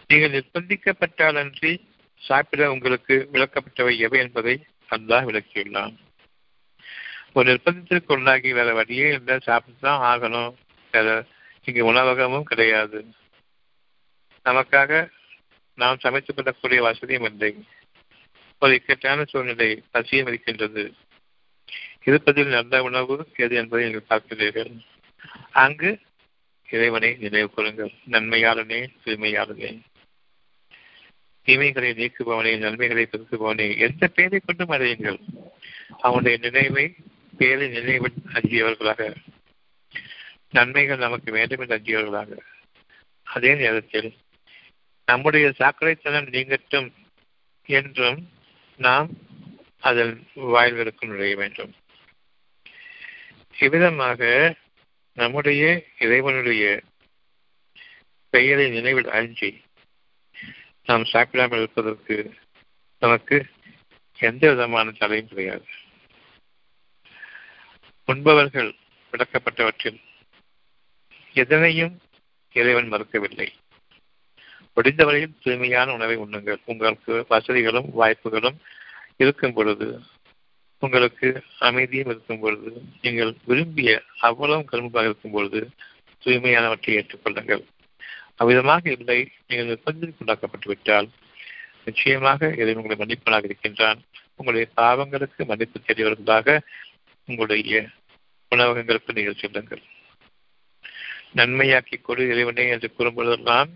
[0.07, 1.89] நீங்கள் நிர்பந்திக்கப்பட்டாலன்றி
[2.21, 5.95] சாப்பிட உங்களுக்கு விளக்கப்பட்டவை எவை என்பதை அல்லாஹ் விளக்கியுள்ளான்.
[7.33, 10.53] ஒரு நிர்பந்தத்திற்கு உள்ளாகி வேற வழியே இல்லை சாப்பிட்டு தான் ஆகணும்.
[10.91, 11.25] வேற
[11.63, 13.05] இங்கு உணவகமும் கிடையாது.
[14.45, 15.09] நமக்காக
[15.75, 17.63] நாம் சமைத்துக் கொள்ளக்கூடிய வசதியும் இல்லை.
[18.59, 20.93] ஒரு இக்கட்டான சூழ்நிலை பசியும் இருக்கின்றது.
[22.03, 24.79] இருப்பதில் நல்ல உணவு எது என்பதை நீங்கள் பார்க்கிறீர்கள்.
[25.51, 25.99] அங்கு
[26.71, 29.79] இறைவனை நினைவு கொள்ளுங்கள் நன்மையாளனே தூய்மையாளனே
[31.43, 35.19] தீமைகளை நீக்குபவனே நன்மைகளை பெருக்குபவனே எந்த பெயரை கொண்டும் அடையுங்கள்.
[36.00, 36.95] அவனுடைய நினைவை
[37.38, 39.15] பேரை நினைவில் அஞ்சியவர்களாக.
[40.50, 42.38] நன்மைகள் நமக்கு வேண்டும் என்று அஞ்சியவர்களாக.
[43.23, 44.17] அதே நேரத்தில்
[45.06, 46.91] நம்முடைய சாக்கடைத்தனம் நீங்கட்டும்
[47.65, 48.30] என்றும்
[48.77, 49.10] நாம்
[49.80, 51.73] அதன் வாயில்களுக்கு நுழைய வேண்டும்.
[53.60, 54.54] இவ்விதமாக
[55.13, 56.82] நம்முடைய இறைவனுடைய
[58.30, 59.62] பெயரை நினைவில் அஞ்சி
[60.91, 62.34] நாம் சாப்பிடாமல் இருப்பதற்கு
[62.99, 63.45] நமக்கு
[64.17, 65.65] எந்த விதமான தடையும் கிடையாது.
[68.06, 68.75] முன்பவர்கள்
[69.12, 70.01] விளக்கப்பட்டவற்றில்
[71.34, 71.99] எதனையும்
[72.51, 73.47] இறைவன் மறுக்கவில்லை.
[74.75, 76.58] முடிந்தவரையில் தூய்மையான உணவை உண்ணுங்கள்.
[76.65, 78.58] உங்களுக்கு வசதிகளும் வாய்ப்புகளும்
[79.17, 80.01] இருக்கும் பொழுது
[80.80, 85.69] உங்களுக்கு அமைதியும் இருக்கும் பொழுது நீங்கள் விரும்பிய அவ்வளவு கரும்பாக இருக்கும் பொழுது
[86.23, 87.63] தூய்மையானவற்றை ஏற்றுக்கொள்ளுங்கள்.
[88.41, 89.19] அவ்விதமாக இல்லை.
[89.47, 91.10] நீங்கள் நிர்பந்தத்தில் விட்டால்
[91.88, 93.99] நிச்சயமாக இதை உங்களை மன்னிப்பனாக இருக்கின்றான்.
[94.38, 96.58] உங்களுடைய பாவங்களுக்கு மன்னிப்பு தெரியவர்களாக
[97.27, 97.82] உங்களுடைய
[98.51, 99.84] உணவகங்களுக்கு நீங்கள் செல்லுங்கள்.
[101.39, 103.69] நன்மையாக்கி கொடு இறைவனே என்று கூறும்பொழுதெல்லாம்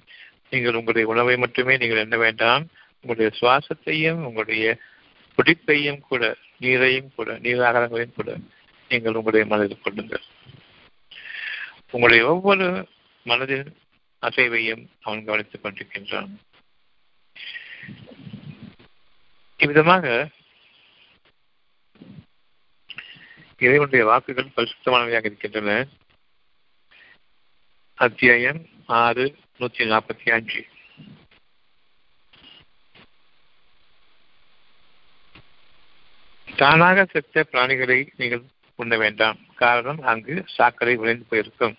[0.49, 2.63] நீங்கள் உங்களுடைய உணவை மட்டுமே நீங்கள் எண்ண வேண்டாம்.
[3.01, 4.65] உங்களுடைய சுவாசத்தையும் உங்களுடைய
[5.37, 6.23] குடிப்பையும் கூட
[6.63, 8.31] நீரையும் கூட நீராகாரங்களையும் கூட
[8.91, 10.25] நீங்கள் உங்களுடைய மனதில் கொள்ளுங்கள்.
[11.93, 12.67] உங்களுடைய ஒவ்வொரு
[13.25, 13.67] மனதின்
[14.21, 16.35] அசைவையும் அவன் கவனித்துக் கொண்டிருக்கின்றான்.
[19.57, 20.29] இவ்விதமாக
[23.57, 25.87] இறைவனுடைய வாக்குகள் பரிசுத்தமானவையாக இருக்கின்றன.
[27.95, 30.67] அத்தியாயம் ஆறு நூத்தி நாற்பத்தி அஞ்சு.
[36.55, 38.43] தானாக செத்த பிராணிகளை நீங்கள்
[38.75, 39.39] உண்ண வேண்டாம்.
[39.55, 41.77] காரணம் அங்கு சாக்கடை விளைந்து போயிருக்கும்.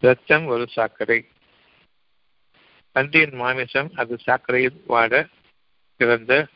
[0.00, 1.28] ரத்தம் ஒரு சாக்கடை.
[2.92, 5.28] பன்றியின் மாமிசம் அது சாக்கடையில் வாட
[5.96, 6.46] பிறந்த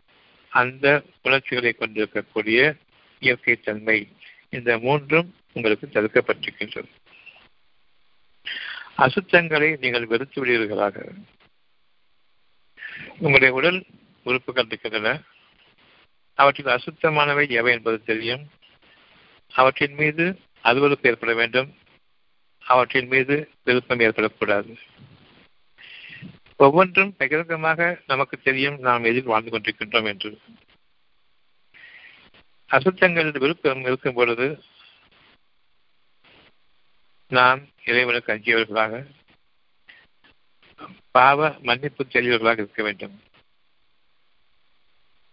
[0.48, 2.74] அந்த உணர்ச்சிகளை கொண்டிருக்கக்கூடிய
[3.20, 4.08] இயற்கை தன்மை.
[4.48, 6.88] இந்த மூன்றும் உங்களுக்கு தடுக்கப்பட்டிருக்கின்றது.
[8.98, 11.14] அசுத்தங்களை நீங்கள் வெறுத்து விடுவீர்களாக.
[13.18, 13.84] உங்களுடைய உடல்
[14.22, 15.20] உறுப்புகள் இருக்கின்றன.
[16.34, 18.50] அவற்றில் அசுத்தமானவை எவை என்பது தெரியும்.
[19.52, 21.74] அவற்றின் மீது அலுவலுக்கு ஏற்பட வேண்டும்.
[22.66, 24.76] அவற்றின் மீது விருப்பம் ஏற்படக்கூடாது.
[26.56, 30.38] ஒவ்வொன்றும் பகிரங்கமாக நமக்கு தெரியும் நாம் எதில் வாழ்ந்து கொண்டிருக்கின்றோம் என்று.
[32.70, 34.62] அசுத்தங்களின் விருப்பம் இருக்கும் பொழுது
[37.28, 39.06] நாம் இறைவனுக்கு அஞ்சியவர்களாக
[41.10, 43.22] பாவ மன்னிப்பு தெளிவர்களாக இருக்க வேண்டும்.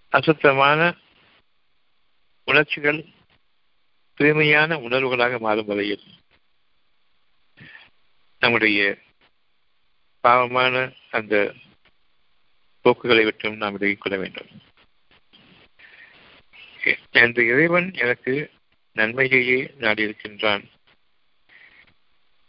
[0.10, 0.96] அசுத்தமான
[2.46, 3.06] உணர்ச்சிகள்
[4.13, 6.04] தூய்மையான உணர்வுகளாக மாறும் வரையில்
[8.42, 8.98] நம்முடைய
[10.24, 11.54] பாவமான அந்த
[12.82, 14.50] போக்குகளை விட்டும் நாம் விலகிக் கொள்ள வேண்டும்.
[17.12, 18.52] அந்த இறைவன் எனக்கு
[18.96, 20.64] நன்மையையே நாடியிருக்கின்றான்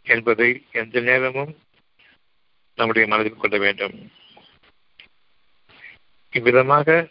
[0.05, 1.53] என்பதை எந்த நேரமும்
[2.75, 4.11] நம்முடைய மனதில் கொள்ள வேண்டும்.
[6.31, 7.07] இவ்விதமாக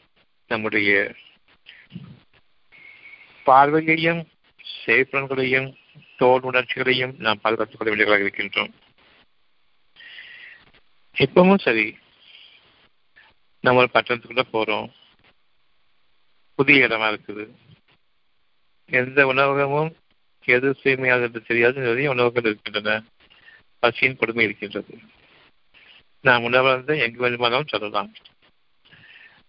[0.48, 1.14] நம்முடைய
[3.46, 4.22] பார்வையையும்
[4.86, 5.70] செயற்பலன்களையும்
[6.22, 8.72] தோல் உணர்ச்சிகளையும் நாம் பாதுகாத்துக் கொள்ள வேண்டியவர்களாக இருக்கின்றோம்.
[11.16, 11.98] இப்பவும் சரி
[13.60, 14.88] நம்ம ஒரு பட்டணத்துக்குள்ள போறோம்.
[16.54, 17.44] புதிய இடமா இருக்குது.
[18.90, 19.96] எந்த உணவகமும்
[20.44, 21.80] எது தூய்மையாக என்று தெரியாது.
[21.80, 23.02] நிறைய உணவுகள் இருக்கின்றன.
[23.82, 24.98] பசியின் கொடுமை இருக்கின்றது.
[26.20, 28.12] நாம் உணவகத்தை எங்கு வேண்டுமானாலும் சொல்லலாம்.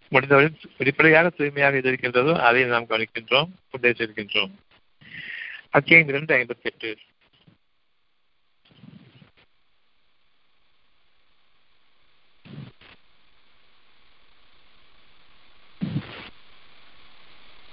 [0.10, 4.63] முடிந்தவரை வெளிப்படையாக தூய்மையாக எது இருக்கின்றதோ அதை நாம் கவனிக்கின்றோம் உத்தேசிக்கின்றோம் அத்தியாயம்
[5.74, 6.90] இரண்டு ஐம்பத்தி எட்டு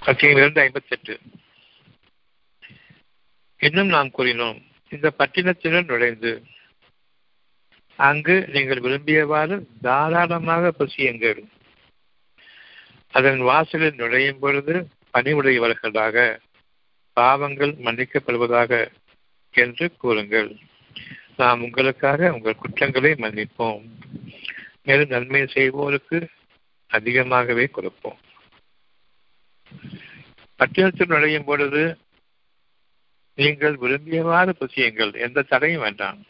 [0.03, 1.15] அத்தியாயம் இரண்டு ஐம்பத்தி எட்டு
[3.61, 4.59] இன்னும் நாம் கூறினோம்
[4.91, 6.33] இந்த பட்டினத்துடன் நுழைந்து
[7.99, 11.41] அங்கு நீங்கள் விரும்பியவாறு தாராளமாக பசியுங்கள்
[13.15, 14.75] அதன் வாசலில் நுழையும் பொழுது
[15.15, 16.17] பணிவுடையவர்களாக
[17.13, 18.91] பாவங்கள் மன்னிக்கப்படுவதாக
[19.53, 20.57] என்று கூறுங்கள்.
[21.37, 23.85] நாம் உங்களுக்காக உங்கள் குற்றங்களை மன்னிப்போம்.
[24.83, 26.29] மேலும் நன்மை செய்வோருக்கு
[26.87, 28.19] அதிகமாகவே கொடுப்போம்.
[30.57, 31.99] பட்டினத்தில் நுழையும் பொழுது
[33.35, 35.15] நீங்கள் விரும்பியவாறு புசியுங்கள்.
[35.15, 36.25] எந்த தடையும் வேண்டாம்.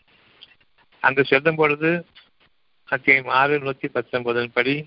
[1.01, 2.07] அங்கு செல்லும் பொழுது
[2.85, 4.87] அத்தியம் ஆறு நூத்தி பத்தொன்பதன் படி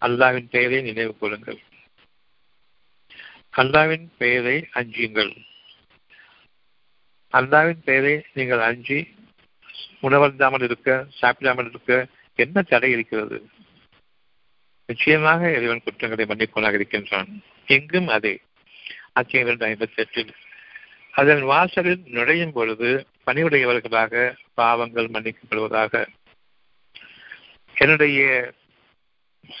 [0.00, 1.58] அல்லாவின் பெயரை நினைவு கூறுங்கள்.
[3.56, 5.36] அல்லாவின் பெயரை அஞ்சுங்கள்.
[7.32, 9.14] அல்லாவின் பெயரை நீங்கள் அஞ்சி
[10.02, 13.48] உணவருந்தாமல் இருக்க சாப்பிடாமல் இருக்க என்ன தடை இருக்கிறது?
[14.86, 17.42] நிச்சயமாக இறைவன் குற்றங்களை மன்னிப்பவனாக இருக்கின்றான்.
[17.66, 18.40] எங்கும் அதே.
[19.12, 20.34] அத்தியம் இரண்டு ஐம்பத்தி எட்டில்
[21.10, 26.06] அதன் வாசலில் நுழையும் பொழுது பணிவுடையவர்களாக பாவங்கள் மன்னிக்கப்படுவதாக.
[27.74, 28.52] என்னுடைய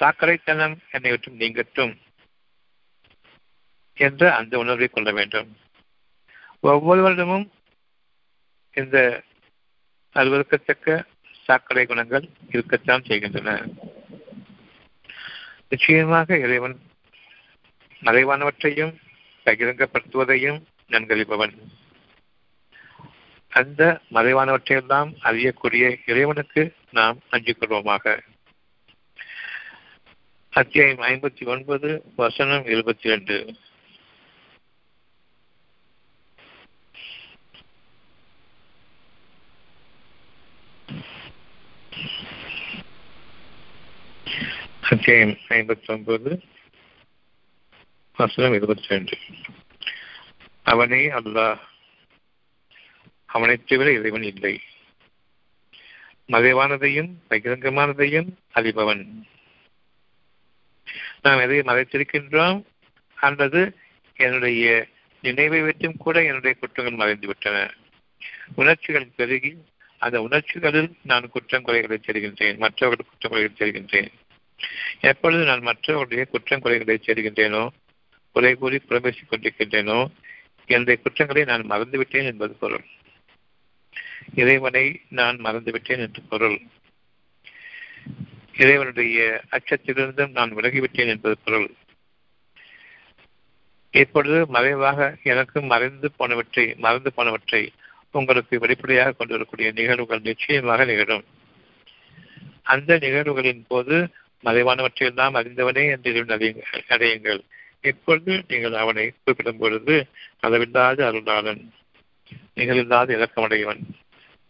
[0.00, 1.96] சாக்கடைத்தனம் என்னை விட்டும் நீங்கட்டும்.
[4.00, 5.56] என்ற அந்த உணர்வை கொள்ள வேண்டும்.
[6.62, 7.46] ஒவ்வொருவரிடமும்
[8.72, 9.22] இந்த
[10.12, 11.04] அலுவலகத்தக்க
[11.44, 13.66] சாக்கடை குணங்கள் இருக்கத்தான் செய்கின்றன.
[15.68, 16.76] நிச்சயமாக இறைவன்
[18.00, 18.94] மறைவானவற்றையும்
[19.44, 21.54] பகிரங்கப்படுத்துவதையும் நன்கறிபவன்.
[23.48, 28.18] அந்த மறைவானவற்றையெல்லாம் அறியக்கூடிய இறைவனுக்கு நாம் அஞ்சு கொள்வோமாக
[30.50, 33.54] அத்தியாயம் ஐம்பத்தி ஒன்பது வசனம் இருபத்தி ரெண்டு.
[44.90, 46.42] அத்தியாயம் ஐம்பத்தி ஒன்பது
[48.16, 49.18] வசனம் இருபத்தி ரெண்டு
[50.62, 51.58] அவனே அல்லாஹ்
[53.26, 54.60] அவனைத் தவிர இறைவன் இல்லை.
[56.28, 59.22] மறைவானதையும் பகிரங்கமானதையும் அறிபவன்.
[61.22, 62.64] நாம் எதை மறைத்திருக்கின்றோம்
[63.14, 63.76] அல்லது
[64.14, 64.86] என்னுடைய
[65.22, 67.70] நினைவை வைத்தும் கூட என்னுடைய குற்றங்கள் மறைந்துவிட்டன.
[68.54, 69.56] உணர்ச்சிகள் பெருகி
[69.98, 74.28] அந்த உணர்ச்சிகளில் நான் குற்றங்குறைகளை தெரிகின்றேன் மற்றவர்கள் குற்றம் குறைகளை தெரிகின்றேன்
[75.00, 77.68] எப்பொழுது நான் மற்றவர்களுடைய குற்றம் குறைகளை தெரிகின்றேனோ
[78.32, 80.06] குறை கூறி புறம்பேசிக் கொண்டிருக்கின்றேனோ
[80.66, 82.84] என்னுடைய குற்றங்களை நான் மறந்துவிட்டேன் என்பது பொருள்.
[84.34, 86.58] இறைவனை நான் மறந்துவிட்டேன் என்று பொருள்.
[88.56, 91.68] இறைவனுடைய அச்சத்திலிருந்தும் நான் விலகிவிட்டேன் என்பது பொருள்.
[93.90, 97.62] இப்பொழுது மறைவாக எனக்கு மறைந்து போனவற்றை மறந்து போனவற்றை
[98.10, 101.24] உங்களுக்கு வெளிப்படையாக கொண்டு வரக்கூடிய நிகழ்வுகள் நிச்சயமாக நிகழும்.
[102.62, 103.96] அந்த நிகழ்வுகளின் போது
[104.44, 106.10] மறைவானவற்றையெல்லாம் அறிந்தவனே என்று
[106.94, 107.40] அடையுங்கள்
[107.90, 109.94] இப்பொழுது நீங்கள் அவனை குறிப்பிடும் பொழுது
[110.40, 111.62] அளவில்லாத அருளாளன்
[112.56, 113.82] நிகழில்லாத இலக்கமடையவன்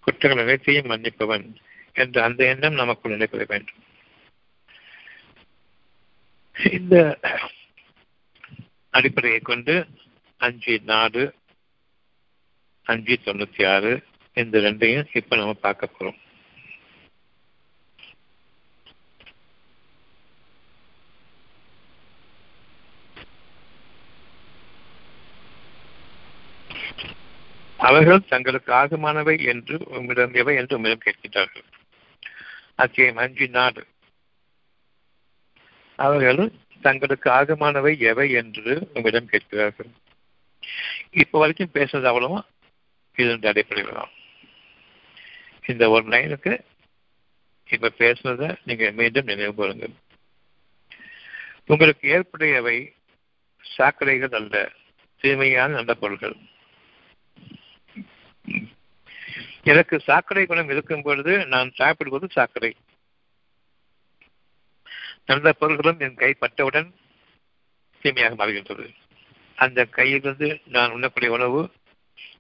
[0.07, 1.46] குற்றங்கள் அனைத்தையும் மன்னிப்பவன்
[1.92, 3.81] என்ற அந்த எண்ணம் நமக்குள் நினைப்பட வேண்டும்.
[6.57, 6.94] இந்த
[8.94, 9.74] அடிப்படையை கொண்டு
[10.40, 11.22] அஞ்சு நாடு
[12.87, 13.92] அஞ்சு தொண்ணூத்தி ஆறு
[14.37, 16.18] இந்த ரெண்டையும் இப்ப நம்ம பார்க்க போறோம்.
[27.81, 31.66] அவர்கள் தங்களுக்கு ஆகமானவை என்று உம்மிடம் எவை என்று உம்மிடம் கேட்கின்றார்கள்.
[32.75, 33.83] அத்தியம் அஞ்சு நாடு
[35.99, 39.90] அவர்கள் தங்களுக்கு ஆகமானவை எவை என்று உம்மிடம் கேட்கிறார்கள்.
[41.11, 42.38] இப்ப வரைக்கும் பேசுறது அவ்வளவு.
[43.16, 44.12] இதனுடைய அடிப்படையில் தான்
[45.66, 46.53] இந்த ஒரு லைனுக்கு
[47.69, 49.88] இப்ப பேசுனதை நீங்க மீண்டும் நினைவு கூறுங்க
[51.66, 52.77] உங்களுக்கு ஏற்புடையவை
[53.64, 54.73] சாக்கடைகள் அல்ல
[55.21, 56.37] தூய்மையான நல்ல பொருள்கள்.
[59.62, 62.77] எனக்கு சாக்கடை குணம் இருக்கும் பொழுது நான் சாப்பிடுவது சாக்கடை.
[65.27, 66.94] நல்ல பொருள்களும் என் கை பட்டவுடன்
[68.01, 68.94] தீமையாக மாறுகின்றது.
[69.57, 71.73] அந்த கையிலிருந்து நான் உண்ணக்கூடிய உணவு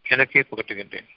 [0.02, 1.08] எனக்கே புகட்டுகின்றேன்.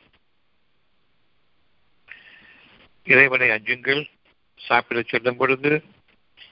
[3.04, 4.10] இறைவனை அஞ்சுங்கள்.
[4.56, 5.84] சாப்பிட செல்லும் பொழுது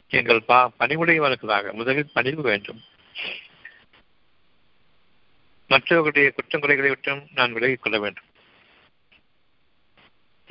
[0.10, 2.82] எங்கள் பா பணிவுடையவர்களாக முதலில் பணிவு வேண்டும்.
[5.68, 8.30] மற்றவர்களுடைய குற்றங்குறைகளை விட்டும் நான் விலகிக் கொள்ள வேண்டும்.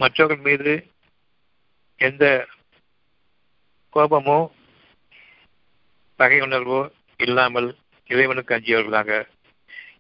[0.01, 0.73] மற்றவர்கள் மீது
[2.01, 2.25] எந்த
[3.95, 4.39] கோபமோ
[6.21, 6.81] பகை உணர்வோ
[7.21, 7.69] இல்லாமல்
[8.11, 9.11] இறைவனுக்கு அஞ்சியவர்களாக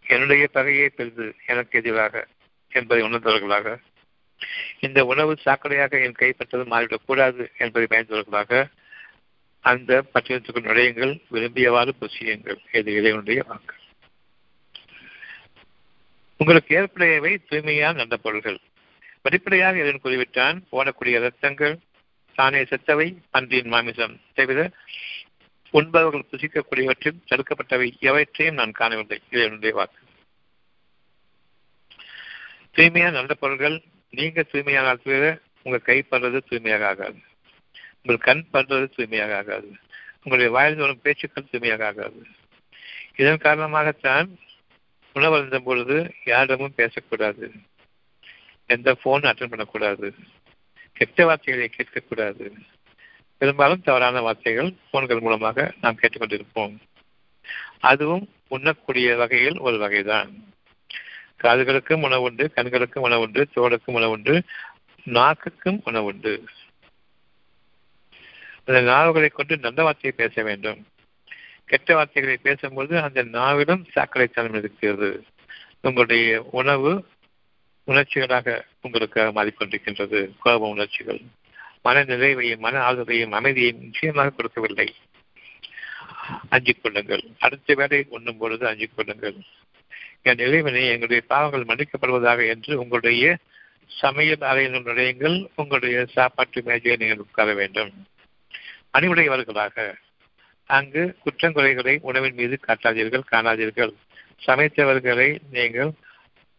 [0.06, 2.26] என்னுடைய பகையை பெரிது எனக்கு எதிராக
[2.72, 3.76] என்பதை உணர்ந்தவர்களாக
[4.80, 8.60] இந்த உணவு சாக்கடையாக என் கைப்பற்றது மாறிவிடக்கூடாது என்பதை பயந்தவர்களாக
[9.64, 13.74] அந்த பட்டினத்துக்கு நுழையுங்கள் விரும்பியவாறு புசியுங்கள் இது இறைவனுடைய வாக்கு.
[16.40, 18.58] உங்களுக்கு ஏற்புடையவை தூய்மையான நல்ல பொருள்கள்
[19.22, 20.62] வெளிப்படையாக இதன் கூறிவிட்டான்.
[20.72, 21.78] ஓடக்கூடிய ரத்தங்கள்
[22.34, 24.70] தானே செத்தவை பன்றியின் மாமிசம் தவிர
[25.70, 29.20] உண்பவர்கள் புசிக்கக்கூடியவற்றில் தடுக்கப்பட்டவை எவற்றையும் நான் காணவில்லை.
[29.30, 29.98] இது என்னுடைய வாக்கு.
[32.72, 37.18] தூய்மையான நல்ல பொருள்கள் நீங்க தூய்மையாக தவிர உங்க கை படுறது தூய்மையாக ஆகாது.
[38.02, 39.74] உங்கள் கண் படுறது தூய்மையாக ஆகாது.
[40.16, 42.26] உங்களுடைய வாயில் வரும் பேச்சுக்கள் தூய்மையாக ஆகாது.
[43.16, 44.28] இதன் காரணமாகத்தான்
[45.14, 47.52] உணவருந்தும் பொழுது யாரிடமும் பேசக்கூடாது.
[48.70, 50.14] எந்த போன் அட்டன் பண்ணக்கூடாது.
[50.92, 52.50] கெட்ட வார்த்தைகளை கேட்கக்கூடாது.
[53.38, 56.76] பெரும்பாலும் தவறான வார்த்தைகள் போன்கள் மூலமாக நாம் கேட்டுக்கொண்டிருப்போம்.
[57.80, 60.52] அதுவும் உண்ணக்கூடிய வகையில் ஒரு வகைதான்.
[61.42, 64.42] காதுகளுக்கும் உணவுண்டு கண்களுக்கும் உணவுண்டு தோலுக்கும் உணவுண்டு
[65.04, 66.44] நாக்குக்கும் உணவுண்டு.
[68.64, 70.86] அந்த நாவுகளை கொண்டு நல்ல வார்த்தையை பேச வேண்டும்.
[71.64, 75.24] கெட்ட வார்த்தைகளை பேசும்போது அந்த நாவிலும் சாக்கடைத்தனம் இருக்கிறது.
[75.80, 77.06] உங்களுடைய உணவு
[77.88, 78.48] உணர்ச்சிகளாக
[78.80, 80.18] உங்களுக்காக மாறிக்கொண்டிருக்கின்றது.
[80.38, 81.20] கோப உணர்ச்சிகள்
[81.82, 84.88] மன நிறைவையும் மன ஆதரவையும் அமைதியையும் நிச்சயமாக கொடுக்கவில்லை.
[86.48, 89.38] அஞ்சிக் கொள்ளுங்கள் அடுத்த வேலை உண்ணும் பொழுது அஞ்சிக் கொள்ளுங்கள்
[90.22, 93.38] என் இறைவனை எங்களுடைய பாவங்கள் மன்னிக்கப்படுவதாக என்று உங்களுடைய
[93.86, 95.36] சமையல் அறையினும் நுழையுங்கள்.
[95.54, 97.90] உங்களுடைய சாப்பாட்டு மேஜையை நீங்கள் உட்கார வேண்டும்.
[98.98, 99.94] அணிவுடையவர்களாக
[100.66, 103.92] அங்கு குற்றங்குறைகளை உணவின் மீது காட்டாதீர்கள் காணாதீர்கள்.
[104.46, 105.92] சமைத்தவர்களை நீங்கள்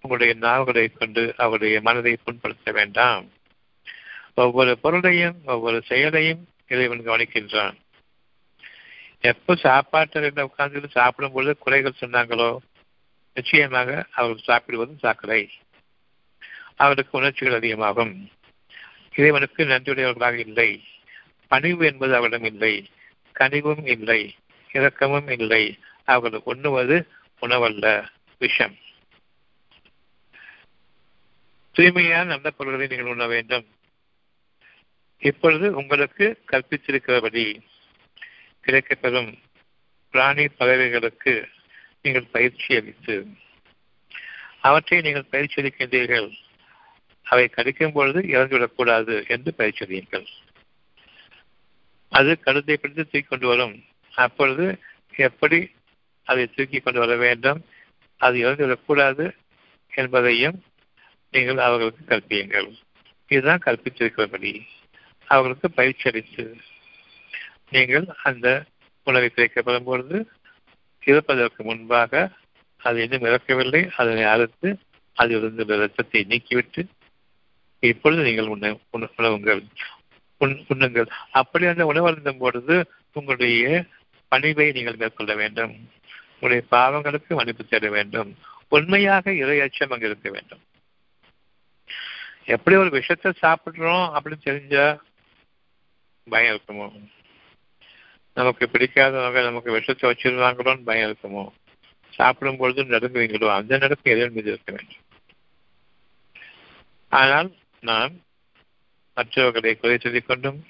[0.01, 3.25] உங்களுடைய நாவுகளை கொண்டு அவருடைய மனதை புண்படுத்த வேண்டாம்.
[4.35, 7.75] ஒவ்வொரு பொருளையும் ஒவ்வொரு செயலையும் இறைவன் கவனிக்கின்றான்.
[9.21, 12.57] எப்போ சாப்பாட்டில் உட்கார்ந்து சாப்பிடும் பொழுது குறைகள் சொன்னாங்களோ
[13.33, 15.49] நிச்சயமாக அவர்கள் சாப்பிடுவதும் சாக்கடை.
[16.75, 18.29] அவருக்கு உணர்ச்சிகள் அதிகமாகும்.
[19.15, 20.83] இறைவனுக்கு நன்றியுடையவர்களாக இல்லை.
[21.47, 22.89] பணிவு என்பது அவரிடம் இல்லை.
[23.39, 24.35] கனிவும் இல்லை.
[24.73, 25.79] இரக்கமும் இல்லை.
[26.05, 27.07] அவர்கள் உண்ணுவது
[27.41, 28.07] உணவல்ல.
[28.39, 28.77] விஷம்.
[31.75, 33.65] தூய்மையான நல்ல பொருள்களை நீங்கள் உண்ண வேண்டும்.
[35.21, 37.45] இப்பொழுது உங்களுக்கு கற்பித்திருக்கிறபடி
[38.65, 39.31] கிடைக்கப்பெறும்
[40.13, 41.34] பிராணி பறவைகளுக்கு
[42.01, 43.15] நீங்கள் பயிற்சி அளித்து
[44.60, 46.29] அவற்றை நீங்கள் பயிற்சி அளிக்கின்றீர்கள்.
[47.23, 50.25] அவை கடிக்கும் பொழுது இறந்துவிடக்கூடாது என்று பயிற்சி அளியுங்கள்.
[52.12, 53.75] அது கழுத்தை பிடித்து தூக்கி கொண்டு வரும்.
[54.13, 54.65] அப்பொழுது
[55.15, 55.60] எப்படி
[56.23, 57.65] அதை தூக்கி கொண்டு வர வேண்டும்?
[58.17, 59.25] அது இறந்துவிடக்கூடாது
[59.91, 60.63] என்பதையும்
[61.31, 62.69] நீங்கள் அவர்களுக்கு கற்பியுங்கள்.
[63.27, 64.61] இதுதான் கற்பித்திருக்கிறபடி
[65.25, 66.55] அவர்களுக்கு பயிற்சி அளித்து
[67.69, 68.47] நீங்கள் அந்த
[69.03, 70.17] உணவை கிடைக்கப்படும் பொழுது
[71.05, 72.31] இறப்பதற்கு முன்பாக
[72.77, 73.89] அது இன்னும் இறக்கவில்லை.
[73.97, 74.69] அதனை அறுத்து
[75.13, 76.83] அதில் இருந்துள்ள ரத்தத்தை நீக்கிவிட்டு
[77.79, 78.77] இப்பொழுது நீங்கள் உண்ண
[79.17, 79.61] உணவுங்கள்.
[80.39, 81.07] உண்ணுங்கள்.
[81.31, 82.75] அப்படி அந்த உணவு அருந்தும் பொழுது
[83.13, 83.85] உங்களுடைய
[84.31, 85.89] பணிவை நீங்கள் மேற்கொள்ள வேண்டும்.
[86.39, 88.37] உங்களுடைய பாவங்களுக்கு மன்னிப்பு தேட வேண்டும்.
[88.69, 90.61] உண்மையாக இறை அச்சம் அங்கு இருக்க வேண்டும்.
[92.45, 95.01] எப்படி ஒரு விஷத்தை சாப்பிடுறோம் அப்படின்னு தெரிஞ்சா
[96.30, 97.10] பயம் இருக்குமோ?
[98.34, 101.51] நமக்கு பிடிக்காதவங்க நமக்கு விஷத்தை வச்சிருந்தாங்களோன்னு பயம் இருக்குமோ?
[102.10, 103.54] சாப்பிடும் பொழுது நடுங்குவீங்களோ?
[103.54, 104.99] அந்த நடுக்கு எதிர் மீது இருக்க வேண்டும்.
[107.10, 108.21] ஆனால் நான்
[109.15, 110.65] மற்றவர்களை குறை சொல்லிக் கொண்டும்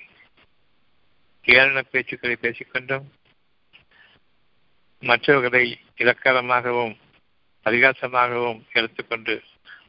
[1.45, 3.11] ஏளன பேச்சுக்களை பேசிக்கொண்டும்
[4.99, 6.97] மற்றவர்களை இலக்காரமாகவும்
[7.65, 9.41] பரிகாசமாகவும் எடுத்துக்கொண்டு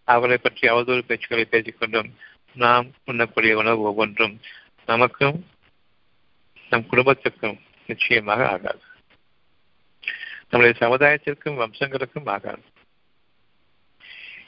[0.05, 2.11] அவரை பற்றி அவதூறு பேச்சுக்களை பேசிக்கொண்டும்
[2.55, 4.41] நாம் உண்ணக்கூடிய உணவு ஒவ்வொன்றும்
[4.87, 5.47] நமக்கும்
[6.71, 8.81] நம் குடும்பத்துக்கும் நிச்சயமாக ஆகாது.
[10.51, 12.63] நம்முடைய சமுதாயத்திற்கும் வம்சங்களுக்கும் ஆகாது.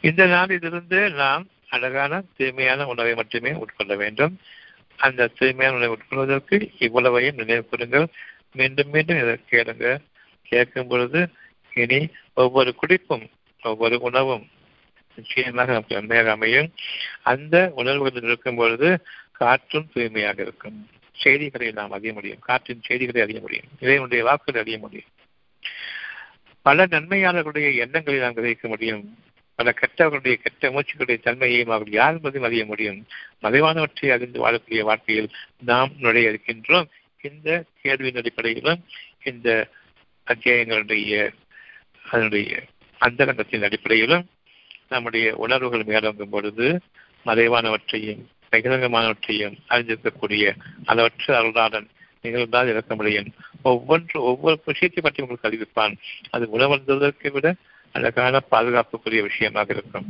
[0.00, 4.40] இந்த நாளிலிருந்து நாம் அழகான தூய்மையான உணவை மட்டுமே உட்கொள்ள வேண்டும்.
[4.96, 8.06] அந்த தூய்மையான உணவை உட்கொள்வதற்கு இவ்வளவையும் நினைவு கூறுங்கள்.
[8.52, 10.02] மீண்டும் மீண்டும் இதை கேளுங்க
[10.42, 11.30] கேட்கும் பொழுது
[11.72, 13.30] இனி ஒவ்வொரு குடிப்பும்
[13.62, 14.48] ஒவ்வொரு உணவும்
[15.16, 16.72] நிச்சயமாக நமக்கு நன்மையாக அமையும்.
[17.22, 20.88] அந்த உணர்வுகள் இருக்கும் பொழுது காற்றும் தூய்மையாக இருக்கும்.
[21.12, 22.38] செய்திகளை நாம் அறிய முடியும்.
[22.38, 23.66] காற்றின் செய்திகளை அறிய முடியும்.
[23.80, 25.08] இதையுடைய வாக்குகளை அறிய முடியும்.
[26.62, 29.18] பல நன்மையாளர்களுடைய எண்ணங்களை நாம் கிரகிக்க முடியும்.
[29.54, 33.06] பல கெட்டவர்களுடைய கெட்ட மூச்சுக்களுடைய தன்மையையும் அவர்கள் யார் என்பதையும் அறிய முடியும்.
[33.42, 36.88] மறைவானவற்றை அறிந்து வாழக்கூடிய வாழ்க்கையில் நாம் நுழைய இருக்கின்றோம்.
[37.22, 38.84] இந்த கேள்வியின் அடிப்படையிலும்
[39.22, 39.68] இந்த
[40.26, 41.32] அத்தியாயங்களுடைய
[42.04, 42.62] அதனுடைய
[42.98, 44.26] அந்தரங்கத்தின் அடிப்படையிலும்
[44.94, 46.66] நம்முடைய உணர்வுகள் மேலோங்கும் பொழுது
[47.26, 50.44] மறைவானவற்றையும் பகிரங்கமானவற்றையும் அறிஞ்சிருக்கக்கூடிய
[50.84, 51.88] அளவற்ற அருளாளன்
[52.24, 53.28] நிகழ்ந்தால் இறக்க முடியும்.
[53.64, 55.94] ஒவ்வொன்று ஒவ்வொரு விஷயத்தை பற்றி உங்களுக்கு அறிவிப்பான்.
[56.30, 57.48] அது உணவருந்துவதற்கு விட
[57.94, 60.06] அழகான பாதுகாப்புக்குரிய விஷயமாக இருக்கும்.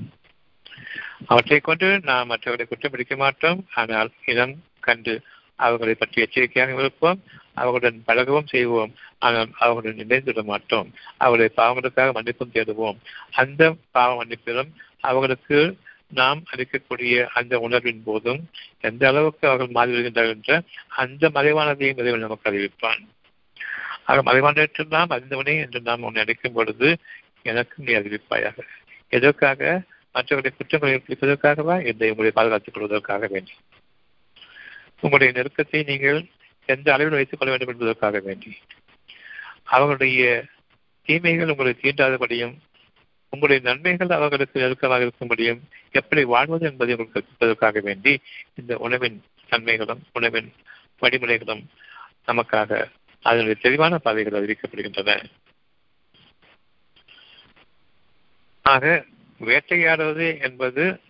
[1.26, 3.60] அவற்றை கொண்டு நாம் மற்றவர்களை குற்றம் பிடிக்க மாட்டோம்.
[3.80, 4.54] ஆனால் இனம்
[4.86, 5.14] கண்டு
[5.56, 7.22] அவர்களை பற்றி எச்சரிக்கையாக இருப்போம்
[7.54, 8.94] அவர்களுடன் பழகவும் செய்வோம்.
[9.18, 10.92] ஆனால் அவர்களுடன் இணைந்துவிட மாட்டோம்.
[11.16, 12.96] அவர்களை பாவங்களுக்காக மன்னிப்பும் தேடுவோம்.
[13.30, 20.62] அந்த பாவ மன்னிப்பிலும் அவர்களுக்கு நாம் அளிக்கக்கூடிய அந்த உணர்வின் போதும் எந்த அளவுக்கு அவர்கள் மாறி வருகின்றார்கள் என்ற
[20.88, 23.06] அந்த மறைவானதையும் இறைவன் நமக்கு அறிவிப்பான்.
[24.04, 26.96] ஆக மறைவானவற்றெல்லாம் அறிந்தவனே என்று நாம் உன்னை அழைக்கும் பொழுது
[27.42, 28.58] எனக்கும் நீ அறிவிப்பாயாக.
[29.08, 29.82] எதற்காக?
[30.12, 33.54] மற்றவர்களை குற்றங்களை பிடிப்பதற்காகவா இதை உங்களை பாதுகாத்துக் கொள்வதற்காக வேண்டும்.
[35.04, 36.18] உங்களுடைய நெருக்கத்தை நீங்கள்
[36.66, 38.50] எந்த அளவில் வைத்துக் கொள்ள வேண்டும் என்பதற்காக வேண்டி.
[39.64, 40.44] அவர்களுடைய
[41.06, 42.54] தீமைகள் உங்களை தீண்டாதபடியும்
[43.30, 48.12] உங்களுடைய நன்மைகள் அவர்களுக்கு நெருக்கமாக இருக்கும்படியும் எப்படி வாழ்வது என்பதை உங்களுக்கு கற்பிப்பதற்காக வேண்டி
[48.54, 50.52] இந்த உணவின் தன்மைகளும் உணவின்
[51.00, 51.64] வழிமுறைகளும்
[52.26, 52.70] நமக்காக
[53.22, 55.24] அதனுடைய தெளிவான பாதைகள் அறிவிக்கப்படுகின்றன.
[58.62, 59.04] ஆக
[59.40, 61.00] வேட்டையாடுவது என்பது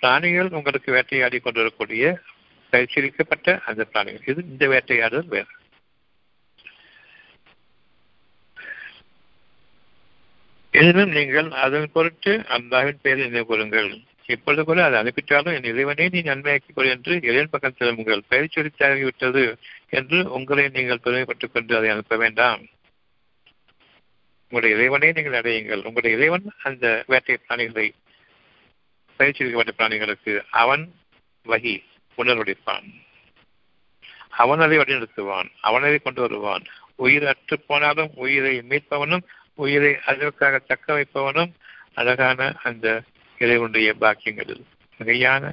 [0.00, 2.18] பிராணிகள் உங்களுக்கு வேட்டையாடி கொண்டிருக்கக்கூடிய
[2.72, 4.22] பயிற்சியளிக்கப்பட்ட அந்த பிராணிகள்.
[4.26, 5.46] இது இந்த வேட்டையாடுதல் வேறு.
[10.70, 16.20] எனினும் நீங்கள் அதன் பொருட்டு அல்லாவின் பெயரை நினைவு கொள்ளுங்கள் இப்பொழுது கூட அதை அனுப்பிட்டாலும் என் இறைவனே நீ
[16.20, 19.56] நன்மையாக்கிக் கொள் என்று இளையன் பக்கம் திரும்புங்கள் பயிற்சியளித்தாகிவிட்டது
[19.88, 22.66] என்று உங்களை நீங்கள் பெருமைப்பட்டுக் கொண்டு அதை அனுப்ப வேண்டாம்.
[24.42, 25.76] உங்களுடைய இறைவனே நீங்கள் அடையுங்கள்.
[25.76, 27.90] உங்களுடைய இறைவன் அந்த வேட்டை பிராணிகளை
[29.18, 30.94] பயிற்சியளிக்கப்பட்ட பிராணிகளுக்கு அவன்
[31.46, 31.82] வகி.
[32.16, 32.86] உணர்வடிப்பான்
[34.30, 36.64] அவனதை வழிநடத்துவான் அவனதை கொண்டு வருவான்.
[36.94, 39.22] உயிர் அற்று போனாலும் உயிரை மீட்பவனும்
[39.54, 41.52] உயிரை அதற்காக தக்க வைப்பவனும்
[41.94, 43.02] அழகான அந்த
[43.38, 44.64] இறைவனுடைய பாக்கியங்களில்
[44.98, 45.52] மிகையான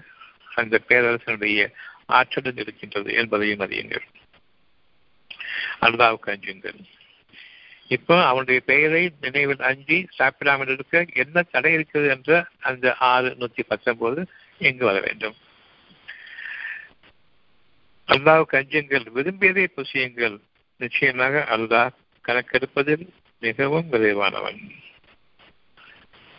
[0.55, 1.71] அந்த பேரரசனுடைய
[2.05, 4.05] ஆற்றலில் இருக்கின்றது என்பதையும் அறியுங்கள்.
[5.81, 6.79] அல்லாவுக்கு அஞ்சுங்கள்.
[7.87, 14.27] இப்போ அவனுடைய பெயரை நினைவில் அஞ்சி சாப்பிடாமல் இருக்க என்ன தடை இருக்கிறது என்ற அந்த ஆறு நூத்தி பத்தொன்பது
[14.57, 15.35] இங்கு வர வேண்டும்.
[18.09, 20.37] அல்லாவுக்கு அஞ்சுங்கள் விரும்பியதை புசியுங்கள்.
[20.79, 21.93] நிச்சயமாக அல்லாஹ்
[22.25, 23.05] கணக்கெடுப்பதில்
[23.39, 24.59] மிகவும் விரைவானவன்.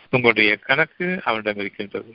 [0.09, 2.13] உங்களுடைய கணக்கு அவனிடம் இருக்கின்றது.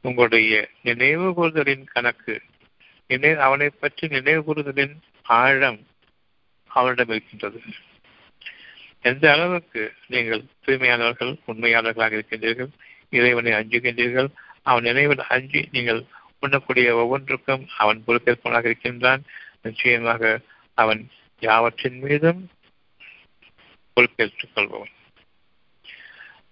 [0.00, 2.34] உங்களுடைய நினைவு கூறுதலின் கணக்கு
[3.06, 5.80] நினை அவனை பற்றி நினைவு கூறுதலின் ஆழம்
[6.70, 7.60] அவனிடம் இருக்கின்றது.
[9.02, 12.70] எந்த அளவுக்கு நீங்கள் தூய்மையானவர்கள் உண்மையாளர்களாக இருக்கின்றீர்கள்
[13.10, 14.28] இறைவனை அஞ்சுகின்றீர்கள்
[14.62, 16.02] அவன் நினைவில் அஞ்சி நீங்கள்
[16.40, 19.22] உண்ணக்கூடிய ஒவ்வொன்றுக்கும் அவன் பொறுப்பேற்பவனாக இருக்கின்றான்.
[19.62, 20.40] நிச்சயமாக
[20.74, 22.50] அவன் யாவற்றின் மீதும்
[23.92, 24.90] பொறுப்பேற்றுக் கொள்பவன்.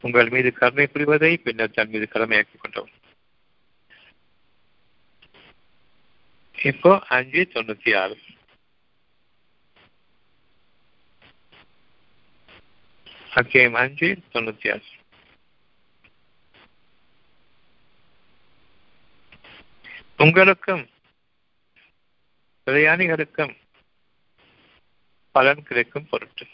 [0.01, 2.90] உங்கள் மீது கருணை புரிவதை பின்னர் தன் மீது கடமையாக்கிக் கொண்டவன்.
[6.62, 8.18] இப்போ அஞ்சு தொண்ணூத்தி ஆறு.
[13.35, 14.83] அத்தியாயம் அஞ்சு தொண்ணூத்தி ஆறு.
[20.19, 20.89] உங்களுக்கும்
[22.67, 23.57] பிரயாணிகளுக்கும்
[25.33, 26.47] பலன் கிடைக்கும் பொருட்டு.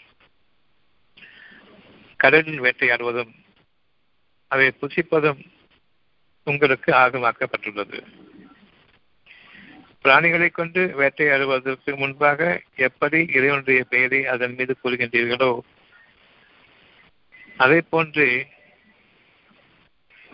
[2.17, 3.33] கடலில் வேட்டையாடுவதும்
[4.49, 5.41] அதை புசிப்பதும்
[6.45, 8.05] உங்களுக்கு ஆகமாக்கப்பட்டுள்ளது.
[10.05, 15.59] பிராணிகளை கொண்டு வேட்டையாடுவதற்கு முன்பாக எப்படி இறைவனுடைய பெயரை அதன் மீது கூறுகின்றீர்களோ
[17.57, 18.47] அதே போன்று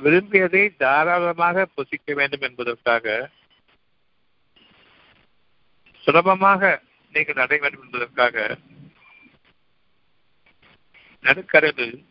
[0.03, 3.31] விரும்பியதை தாராளமாக புசிக்க வேண்டும் என்பதற்காக
[6.05, 6.83] சுலபமாக
[7.13, 8.57] நீங்கள் அடைய வேண்டும் என்பதற்காக
[11.25, 12.05] நடுக்கடலில்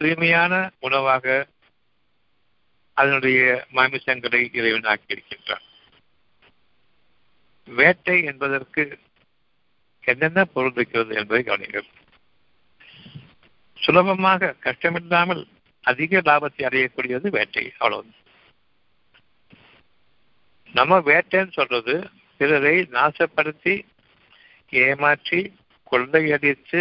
[0.00, 1.46] தூய்மையான உணவாக
[2.96, 5.64] அதனுடைய மாமிசங்களை இறைவன் ஆக்கியிருக்கின்றான்.
[7.68, 8.98] வேட்டை என்பதற்கு
[10.04, 11.88] என்னென்ன பொருள் இருக்கிறது என்பதை கவனிங்கள்
[13.74, 15.42] சுலபமாக கஷ்டமில்லாமல்
[15.82, 17.72] அதிக லாபத்தை அடையக்கூடியது வேட்டை.
[17.78, 18.10] அவ்வளவு
[20.72, 23.84] நம்ம வேட்டைன்னு சொல்றது பிறரை நாசப்படுத்தி
[24.68, 25.40] ஏமாற்றி
[25.90, 26.80] கொள்ளையடித்து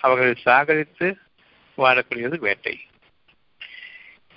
[0.00, 1.16] அவர்களை சாகரித்து
[1.78, 2.74] வாழக்கூடியது வேட்டை.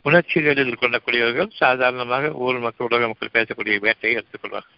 [0.01, 4.77] உணர்ச்சிகளில் கொள்ளக்கூடியவர்கள் சாதாரணமாக ஊர் மக்கள் உலக மக்கள் பேசக்கூடிய வேட்டையை எடுத்துக்கொள்வார்கள்.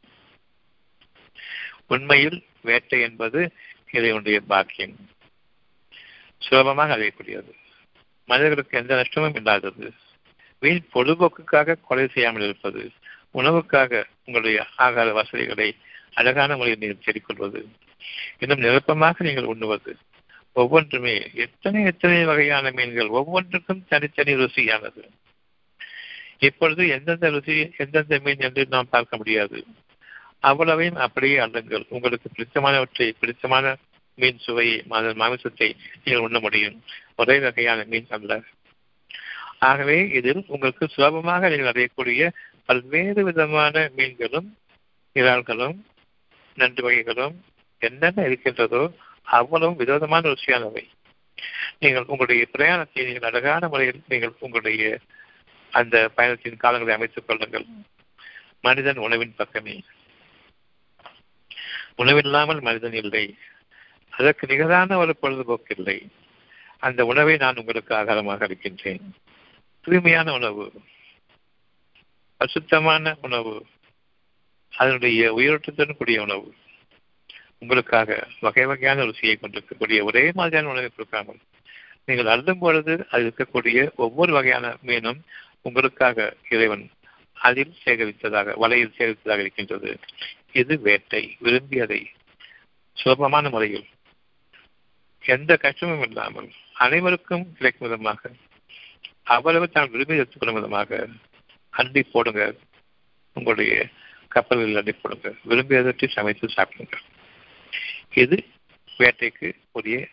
[1.88, 3.54] உண்மையில் வேட்டை என்பது
[3.94, 4.96] இதையுடைய பாக்கியம்.
[6.38, 7.52] சுலபமாக அடையக்கூடியது.
[8.30, 9.88] மனிதர்களுக்கு எந்த நஷ்டமும் இல்லாதது.
[10.62, 12.82] வீண் பொழுதுபோக்குக்காக கொலை செய்யாமல் இருப்பது
[13.34, 15.70] உணவுக்காக உங்களுடைய ஆகார வசதிகளை
[16.14, 17.60] அழகான முறையில் நீங்கள் தேடிக்கொள்வது
[18.40, 19.92] இன்னும் நிரப்பமாக நீங்கள் உண்ணுவது.
[20.54, 25.04] ஒவ்வொன்றுமே எத்தனை எத்தனை வகையான மீன்கள் ஒவ்வொன்றுக்கும் தனித்தனி ருசியானது.
[26.40, 29.60] இப்பொழுது எந்தெந்த ருசி எந்தெந்த மீன் என்று நாம் பார்க்க முடியாது.
[30.40, 31.86] அவ்வளவையும் அப்படியே அள்ளுங்கள்.
[31.90, 33.76] உங்களுக்கு பிடித்தமானவற்றை பிடித்தமான
[34.20, 35.68] மீன் சுவையை மாமிசத்தை
[36.04, 36.78] நீங்கள் உண்ண முடியும்.
[37.16, 38.42] ஒரே வகையான மீன் அல்ல.
[39.60, 42.32] ஆகவே இதில் உங்களுக்கு சுலபமாக நீங்கள் அடையக்கூடிய
[42.66, 44.50] பல்வேறு விதமான மீன்களும்
[45.14, 45.78] இறால்களும்
[46.56, 47.36] நண்டு வகைகளும்
[47.80, 48.84] என்னென்ன இருக்கின்றதோ
[49.24, 50.84] அவ்வளவு விதவிதமான ருசியானவை.
[51.80, 55.00] நீங்கள் உங்களுடைய பிரயாணத்தை நீங்கள் அழகான முறையில் நீங்கள் உங்களுடைய
[55.72, 57.66] அந்த பயணத்தின் காலங்களை அமைத்துக் கொள்ளுங்கள்.
[58.62, 59.76] மனிதன் உணவின் பக்கமே.
[61.98, 63.26] உணவில்லாமல் மனிதன் இல்லை.
[64.20, 65.98] அதற்கு நிகரான ஒரு பொழுதுபோக்கு இல்லை.
[66.80, 69.04] அந்த உணவை நான் உங்களுக்கு ஆகாரமாக அளிக்கின்றேன்.
[69.82, 70.66] தூய்மையான உணவு
[72.38, 73.54] அசுத்தமான உணவு
[74.74, 76.50] அதனுடைய உயிரோட்டத்துடன் கூடிய உணவு.
[77.58, 81.40] உங்களுக்காக வகை வகையான ருசியை கொண்டிருக்கக்கூடிய ஒரே மாதிரியான உணவை கொடுக்காமல்
[82.06, 85.20] நீங்கள் அருந்தும் பொழுது அது இருக்கக்கூடிய ஒவ்வொரு வகையான மீனும்
[85.62, 86.86] உங்களுக்காக இறைவன்
[87.34, 89.92] அதில் சேகரித்ததாக வலையில் சேகரித்ததாக இருக்கின்றது.
[90.52, 92.02] இது வேட்டை விரும்பியதை
[92.94, 93.88] சுலபமான முறையில்
[95.26, 98.32] எந்த கஷ்டமும் இல்லாமல் அனைவருக்கும் கிடைக்கும் விதமாக
[99.24, 101.08] அவ்வளவு தான் விரும்பி எடுத்துக்கொள்ளும் விதமாக
[101.78, 102.56] அண்டி போடுங்க.
[103.34, 103.90] உங்களுடைய
[104.28, 105.34] கப்பல்களில் அண்டி போடுங்க.
[105.48, 106.98] விரும்பியதற்கு சமைத்து சாப்பிடுங்க.
[108.14, 108.46] இது
[108.98, 110.08] வேட்டைக்கு உரிய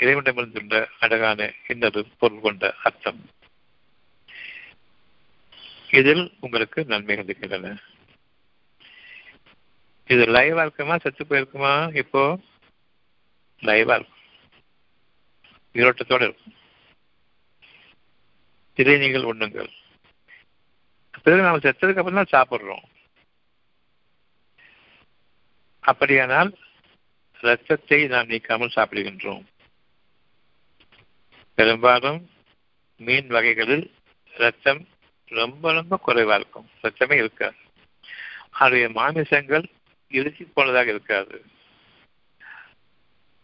[0.00, 3.30] இறைவனிடமிருந்துள்ள அழகான இன்னொரு பொருள் கொண்ட அர்த்தம்.
[5.90, 7.78] இதில் உங்களுக்கு நன்மைகள் இருக்கின்றன.
[10.06, 10.98] இது லைவா இருக்குமா?
[10.98, 11.96] செத்து போயிருக்குமா?
[11.96, 12.38] இப்போ
[13.60, 14.15] லைவா இருக்கும்.
[15.76, 16.54] ஈரோட்டத்தோடு இருக்கும்.
[18.74, 19.70] இதை நீங்கள் உண்ணுங்கள்.
[21.22, 22.84] பிறகு நாம் செத்ததுக்கு அப்புறம் தான் சாப்பிடுறோம்.
[25.80, 26.58] அப்படியானால்
[27.40, 29.44] ரத்தத்தை நாம் நீக்காமல் சாப்பிடுகின்றோம்.
[31.54, 32.30] பெரும்பாலும்
[32.96, 33.94] மீன் வகைகளில்
[34.32, 34.88] ரத்தம்
[35.24, 36.70] ரொம்ப ரொம்ப குறைவாக இருக்கும்.
[36.82, 37.56] ரத்தமே இருக்காது.
[38.50, 39.64] அதனுடைய மாமிசங்கள்
[40.08, 41.44] இறுதி போனதாக இருக்காது.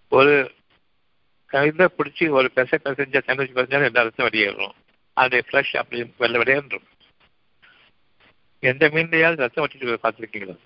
[0.09, 0.55] ஒரு
[1.53, 4.75] கையில பிடிச்சி ஒரு பெச பெசஞ்ச சாண்ட்விச் பெசஞ்சாலும் எல்லா ரத்தம் வெளியேறும்
[5.17, 6.89] அது ஃப்ரெஷ் அப்படி வெள்ள வெளியேறும்
[8.63, 10.57] எந்த மீன்லையாவது ரத்தம் வச்சுட்டு பார்த்துருக்கீங்களா?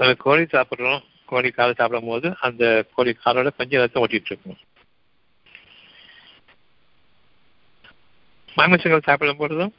[0.00, 1.02] நம்ம கோழி சாப்பிட்றோம்.
[1.24, 4.58] கோழி காலை சாப்பிடும் போது அந்த கோழி காலோட கொஞ்சம் ரத்தம் ஓட்டிட்டு இருக்கும்.
[8.48, 9.72] மாமிசங்கள் சாப்பிடும் பொழுதும்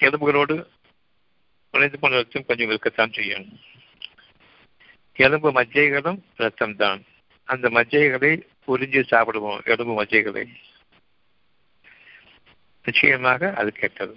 [0.00, 0.54] எலும்புகளோடு
[1.74, 3.46] உழைந்து போன ரத்தம் கொஞ்சம் இருக்கத்தான் செய்யும்.
[5.16, 7.00] எலும்பு மஜ்ஜைகளும் ரத்தம் தான்
[7.44, 10.54] அந்த மஜ்ஜைகளை உறிஞ்சி சாப்பிடுவோம் எலும்பு மஜ்ஜைகளை.
[12.84, 14.16] நிச்சயமாக அது கெட்டது.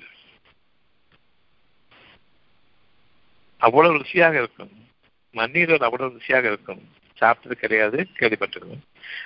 [3.57, 4.88] அவ்வளவு ருசியாக இருக்கும்.
[5.32, 6.89] மண்ணீரல் அவ்வளவு ருசியாக இருக்கும்.
[7.19, 8.82] சாப்பிட்டது கிடையாது கேள்விப்பட்டிருக்கும்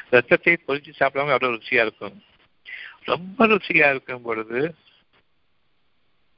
[0.10, 2.24] ரத்தத்தை பொறிச்சு சாப்பிடாம அவ்வளவு ருசியா இருக்கும்.
[3.04, 4.76] ரொம்ப ருசியா இருக்கும் பொழுது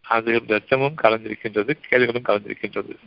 [0.02, 2.98] அது ரத்தமும் கலந்திருக்கின்றது கேள்விகளும் கலந்திருக்கின்றது.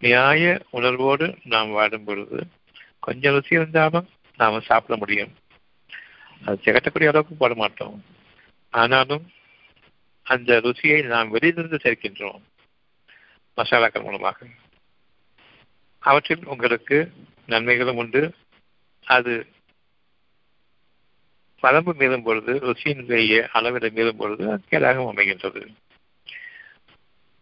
[0.00, 2.46] நியாய உணர்வோடு நாம் வாடும் பொழுது
[3.00, 5.34] கொஞ்சம் ருசி இருந்தாலும் நாம சாப்பிட முடியும்.
[6.44, 8.04] அது திகட்டக்கூடிய அளவுக்கு போட மாட்டோம்.
[8.70, 9.30] ஆனாலும்
[10.22, 12.40] அந்த ருசியை நாம் வெளியிலிருந்து சேர்க்கின்றோம்.
[13.56, 14.46] மசாலாக்கள் மூலமாக.
[15.98, 17.12] அவற்றில் உங்களுக்கு
[17.46, 18.34] நன்மைகளும் உண்டு.
[19.04, 19.46] அது
[21.62, 25.74] பரம்பு மீறும் பொழுது ருசியினுடைய அளவிட மீறும் பொழுது கேடாகவும் அமைகின்றது.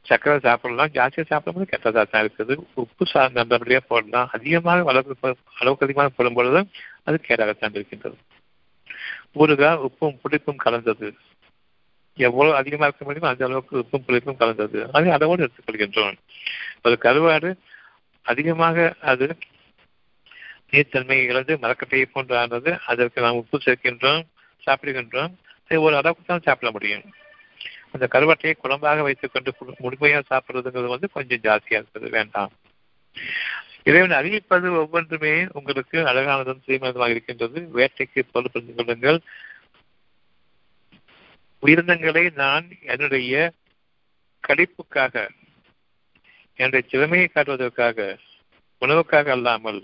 [0.09, 2.55] சர்க்கரை சாப்பிடலாம் ஜாஸ்தியாக சாப்பிடும்போது கெட்டதாக தான் இருக்குது.
[2.83, 4.29] உப்பு சா நல்லபடியாக போடலாம்.
[4.37, 5.31] அதிகமாக வளர்ப்பு
[5.61, 6.61] அளவுக்கு அதிகமாக போடும் பொழுது
[7.09, 8.19] அது கேடாகத்தான் இருக்கின்றது.
[9.43, 11.09] ஊறுகாய் உப்பும் புளிப்பும் கலந்தது.
[12.27, 14.79] எவ்வளவு அதிகமாக இருக்க முடியுமோ அந்த அளவுக்கு உப்பும் புளிப்பும் கலந்தது.
[14.97, 16.17] அதை அளவோடு எடுத்துக்கொள்கின்றோம்.
[16.87, 17.51] ஒரு கருவாடு
[18.33, 19.27] அதிகமாக அது
[20.71, 24.23] நீர்த்தன்மை இழந்து மரக்கட்டையை போன்று ஆனது அதற்கு நாம் உப்பு சேர்க்கின்றோம்
[24.67, 25.33] சாப்பிடுகின்றோம்.
[25.65, 27.05] அதை ஒரு அளவுக்கு தான் சாப்பிட முடியும்.
[27.97, 32.53] அந்த கருவாட்டையை குழம்பாக வைத்துக் கொண்டு முழுமையாக சாப்பிடுறதுங்கிறது வந்து கொஞ்சம் ஜாஸ்தியா இருக்கிறது வேண்டாம்.
[33.89, 37.59] இறைவன் அறிவிப்பது ஒவ்வொன்றுமே உங்களுக்கு அழகானதும் தூய்மையாக இருக்கின்றது.
[37.75, 39.21] வேட்டைக்கு பொறுப்பு கொள்ளுங்கள்.
[41.63, 43.35] உயிரினங்களை நான் என்னுடைய
[44.49, 45.15] கடிப்புக்காக
[46.59, 48.05] என்னுடைய திறமையை காட்டுவதற்காக
[48.83, 49.81] உணவுக்காக அல்லாமல்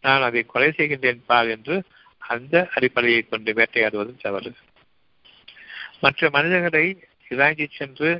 [0.00, 1.76] நான் அதை கொலை செய்கின்றேன் பார் என்று
[2.32, 4.50] அந்த அடிப்படையை கொண்டு வேட்டையாடுவதும் தவறு.
[6.00, 6.86] மற்ற மனிதர்களை
[7.32, 8.10] இறங்கி சென்று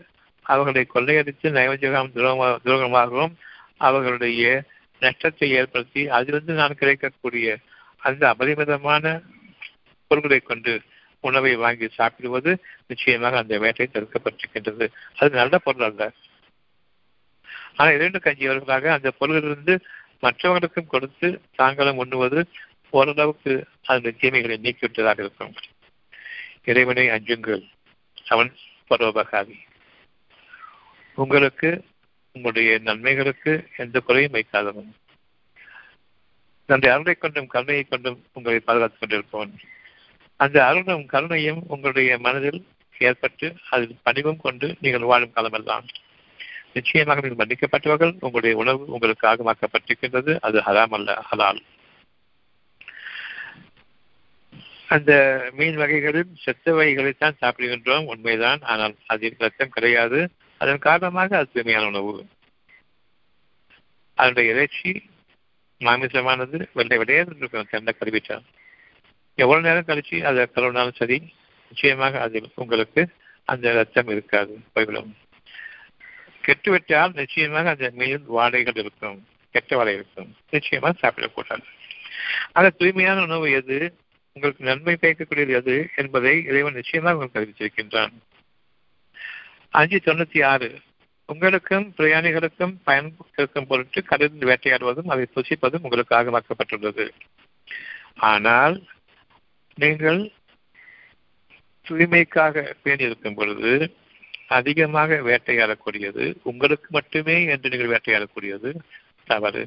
[0.53, 2.15] அவர்களை கொள்ளையடித்து நயவஜகம்
[2.65, 3.35] துரோகமாகவும்
[3.77, 4.63] அவர்களுடைய
[5.03, 7.57] நஷ்டத்தை ஏற்படுத்தி அதிலிருந்து நான் கிடைக்கக்கூடிய
[8.09, 9.21] அந்த அபரிமிதமான
[10.09, 10.73] பொருட்களை கொண்டு
[11.29, 12.53] உணவை வாங்கி சாப்பிடுவது
[12.87, 14.87] நிச்சயமாக அந்த வேட்டை தடுக்கப்பட்டிருக்கின்றது.
[15.19, 16.03] அது நல்ல பொருள் அல்ல.
[17.77, 19.75] ஆனால் இரண்டு கஞ்சியவர்களாக அந்த பொருளிலிருந்து
[20.21, 21.29] மற்றவர்களுக்கும் கொடுத்து
[21.61, 22.41] தாங்களும் உண்ணுவது
[22.93, 23.53] ஓரளவுக்கு
[23.93, 25.55] அந்த தீமைகளை நீக்கிவிட்டதாக இருக்கும்.
[26.65, 27.63] இறைவனை அஞ்சுங்கள்.
[28.29, 28.51] அவன்
[28.93, 29.59] பரோபகாரி
[31.15, 31.85] உங்களுக்கு
[32.33, 34.93] உங்களுடைய நன்மைகளுக்கு எந்த குறையும் வைக்காதவன்.
[36.65, 39.53] தன்னுடைய அருளை கொண்டும் கருணையை கொண்டும் உங்களை பாதுகாத்துக் கொண்டிருப்பவன்.
[40.37, 42.67] அந்த அருளும் கருணையும் உங்களுடைய மனதில்
[42.99, 45.85] ஏற்பட்டு அதில் பணிவும் கொண்டு நீங்கள் வாழும் காலமெல்லாம்.
[46.73, 48.13] நிச்சயமாக நீங்கள் மன்னிக்கப்பட்டவர்கள்.
[48.13, 51.63] உங்களுடைய உணவு உங்களுக்கு ஆகமாக்கப்பட்டிருக்கின்றது அது ஹராம் அல்ல ஹலால்.
[54.93, 55.13] அந்த
[55.53, 58.05] மீன் வகைகளில் செத்த வகைகளைத்தான் சாப்பிடுகின்றோம்.
[58.05, 58.61] உண்மைதான்.
[58.63, 60.31] ஆனால் அதில் ரத்தம் கிடையாது.
[60.59, 62.27] அதன் காரணமாக அது தூய்மையான உணவு.
[64.15, 64.91] அதனுடைய இறைச்சி
[65.81, 67.67] மாமிசமானது வெள்ளை விடையாது இருக்கும்.
[67.71, 68.43] தென்னை கருவிட்டால்
[69.35, 71.19] எவ்வளவு நேரம் கழிச்சு அதை கழுவினாலும் சரி
[71.69, 73.07] நிச்சயமாக அதில் உங்களுக்கு
[73.45, 74.59] அந்த ரத்தம் இருக்காது.
[74.73, 75.17] போய்விடும்
[76.41, 79.27] கெட்டுவிட்டால் நிச்சயமாக அந்த மீன் வாடைகள் இருக்கும்.
[79.51, 80.37] கெட்ட வாடை இருக்கும்.
[80.51, 81.65] நிச்சயமாக சாப்பிடக்கூடாது.
[82.53, 83.79] ஆக தூய்மையான உணவு எது?
[84.33, 88.15] உங்களுக்கு நன்மை பயக்கக்கூடியது எது என்பதை இறைவன் நிச்சயமாக உங்களுக்கு அறிவித்திருக்கின்றான்
[89.71, 90.69] அஞ்சு தொண்ணூத்தி ஆறு.
[91.29, 97.07] உங்களுக்கும் பிரயாணிகளுக்கும் பயன் இருக்கும் பொருட்டு கடலில் வேட்டையாடுவதும் அதை புசிப்பதும் உங்களுக்காக ஆகமாக்கப்பட்டுள்ளது
[98.31, 98.77] ஆனால்
[99.79, 100.21] நீங்கள்
[101.87, 103.71] தூய்மைக்காக பேணியிருக்கும் பொழுது
[104.49, 108.71] அதிகமாக வேட்டையாடக்கூடியது உங்களுக்கு மட்டுமே என்று நீங்கள் வேட்டையாடக்கூடியது
[109.25, 109.65] தவறு.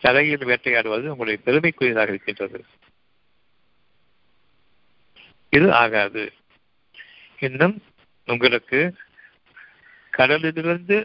[0.00, 2.60] தரையில் வேட்டையாடுவது உங்களுடைய பெருமைக்குரியதாக இருக்கின்றது.
[5.56, 6.32] இது ஆகாது.
[7.38, 7.82] இன்னும்
[8.26, 8.94] உங்களுக்கு
[10.10, 10.96] கடலிலிருந்து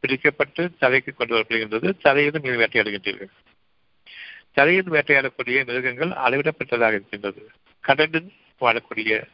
[0.00, 1.92] பிரிக்கப்பட்டு தலைக்கு கொண்டு வரப்படுகின்றது.
[2.00, 3.30] தலையிலும் நீங்கள் வேட்டையாடுகின்றீர்கள்.
[4.52, 7.50] தலையில் வேட்டையாடக்கூடிய மிருகங்கள் அளவிடப்பட்டதாக இருக்கின்றது.
[7.80, 9.24] கடலில் வாழக்கூடிய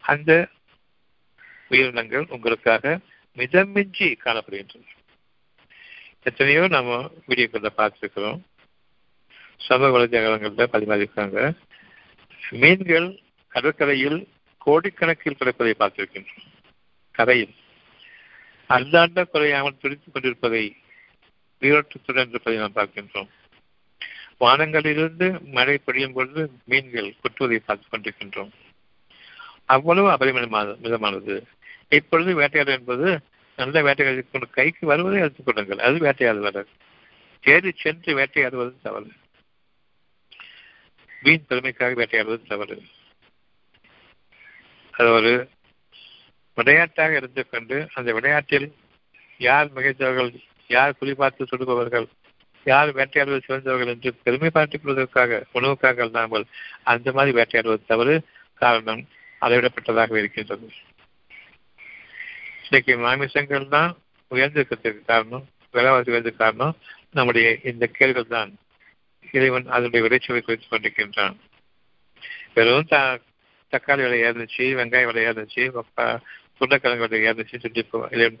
[0.00, 0.48] அந்த
[1.68, 2.98] உயிரினங்கள் உங்களுக்காக
[3.36, 4.86] மிதமிஞ்சி காணப்படுகின்றன.
[6.22, 8.40] எத்தனையோ நம்ம வீடியோக்களில் பார்த்துருக்கிறோம்.
[9.56, 11.56] சமூக வலைதளங்கள்ல பதிவாதிருக்காங்க
[12.50, 13.08] மீன்கள்
[13.58, 14.28] கடற்கரையில்
[14.66, 16.46] கோடிக்கணக்கில் கிடப்பதை பார்த்திருக்கின்றோம்.
[17.12, 17.54] கரையில்.
[18.68, 20.76] அந்தாண்ட குறையாமல் துடித்துக் கொண்டிருப்பதை
[21.60, 23.28] உயிரோட்டத்துடன் இருப்பதை நாம் பார்க்கின்றோம்.
[24.40, 28.50] வானங்களிலிருந்து மழை பொழியும் பொழுது மீன்கள் கொட்டுவதை பார்த்துக் கொண்டிருக்கின்றோம்.
[29.64, 31.42] அவ்வளவு அபரிமிதமான மிதமானது.
[31.88, 33.20] இப்பொழுது வேட்டையாடு என்பது
[33.56, 34.30] நல்ல வேட்டையாடு.
[34.30, 35.78] கொண்டு கைக்கு வருவதை எடுத்துக் கொள்ளுங்கள்.
[35.78, 36.64] அது வேட்டையாடுவது
[37.40, 39.12] தேடி சென்று வேட்டையாடுவது தவறு.
[41.22, 42.82] மீன் பெருமைக்காக வேட்டையாடுவது தவறு.
[44.98, 45.48] அது ஒரு
[46.54, 48.72] விளையாட்டாக இருந்து கொண்டு அந்த விளையாட்டில்
[49.38, 50.30] யார் மிகைத்தவர்கள்
[50.68, 52.06] யார் குறிபார்த்து சுடுபவர்கள்
[52.64, 56.46] யார் வேட்டையாடுவது சிறந்தவர்கள் என்று பெருமை பார்த்துக் கொள்வதற்காக உணவுக்காக அல்லாமல்
[56.82, 58.24] அந்த மாதிரி வேட்டையாடுவது தவறு.
[58.54, 59.08] காரணம்
[59.40, 60.70] அளவிடப்பட்டதாக இருக்கின்றது.
[62.62, 63.96] இன்றைக்கு மாமிசங்கள் தான்
[64.30, 66.76] உயர்ந்திருக்கிறதுக்கு காரணம் விலைவாசி உயர்ந்த காரணம்.
[67.10, 68.56] நம்முடைய இந்த கேள்விகள் தான்
[69.32, 71.36] இறைவன் அதனுடைய விளைச்சலை குறித்துக் கொண்டிருக்கின்றான்.
[72.54, 73.18] வெறும் த
[73.70, 75.62] தக்காளி விலை ஏறிச்சு வெங்காய விலை ஏறிச்சு
[76.58, 77.82] உருளைக்கிழங்கு விலை ஏறிச்சு சொல்லி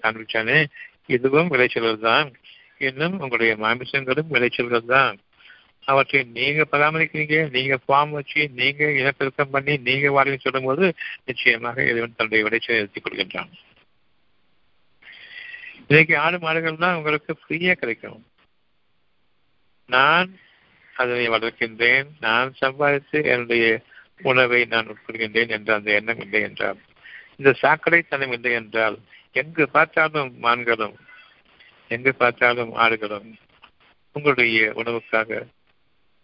[0.02, 0.66] காண்பிச்சானே.
[1.06, 2.32] இதுவும் விளைச்சல்கள் தான்.
[2.78, 5.18] இன்னும் உங்களுடைய மாமிசங்களும் விளைச்சல்கள் தான்.
[5.84, 12.16] அவற்றை நீங்க பராமரிக்கிறீங்க நீங்க ஃபார்ம் வச்சு நீங்க இனப்பெருக்கம் பண்ணி நீங்க வாழ்க்கை சொல்லும் போது நிச்சயமாக இறைவன்
[12.16, 13.50] தன்னுடைய விளைச்சலை எழுதி கொள்கின்றான்.
[15.88, 18.26] இன்னைக்கு ஆடு மாடுகள் தான் உங்களுக்கு ஃப்ரீயா கிடைக்கும்.
[19.86, 20.38] நான்
[20.94, 22.06] அதனை வளர்க்கின்றேன்.
[22.20, 23.80] நான் சம்பாதித்து என்னுடைய
[24.20, 26.78] உணவை நான் உட்கொள்கின்றேன் என்ற அந்த எண்ணம் இல்லை என்றால்
[27.36, 28.96] இந்த சாக்கடைத்தனம் இல்லை என்றால்
[29.32, 30.96] எங்கு பார்த்தாலும் மான்களும்
[31.90, 33.28] எங்கு பார்த்தாலும் ஆடுகளும்
[34.16, 35.30] உங்களுடைய உணவுக்காக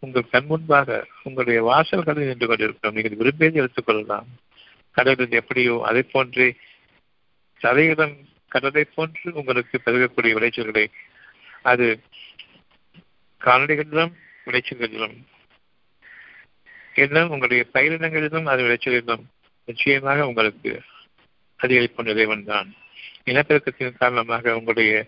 [0.03, 0.89] உங்கள் கண் முன்பாக
[1.23, 2.95] உங்களுடைய வாசல்களில் நின்று கொண்டிருக்கிறோம்.
[2.95, 4.29] நீங்கள் விரும்பியதை எடுத்துக்கொள்ளலாம்
[4.97, 6.47] கடலில் எப்படியோ அதை போன்று
[7.61, 8.17] சதையிடம்
[8.49, 10.85] கடலை போன்று உங்களுக்கு பெருகக்கூடிய விளைச்சல்களை
[11.63, 11.87] அது
[13.41, 14.13] கால்நடைகளிலும்
[14.45, 15.17] விளைச்சல்களிலும்
[16.95, 19.25] எல்லாம் உங்களுடைய பயிரினங்களிலும் அது விளைச்சலிலும்
[19.65, 20.81] நிச்சயமாக உங்களுக்கு
[21.57, 22.75] அதிகரிக்கும் இறைவன் தான்.
[23.25, 25.07] இனப்பெருக்கத்தின் காரணமாக உங்களுடைய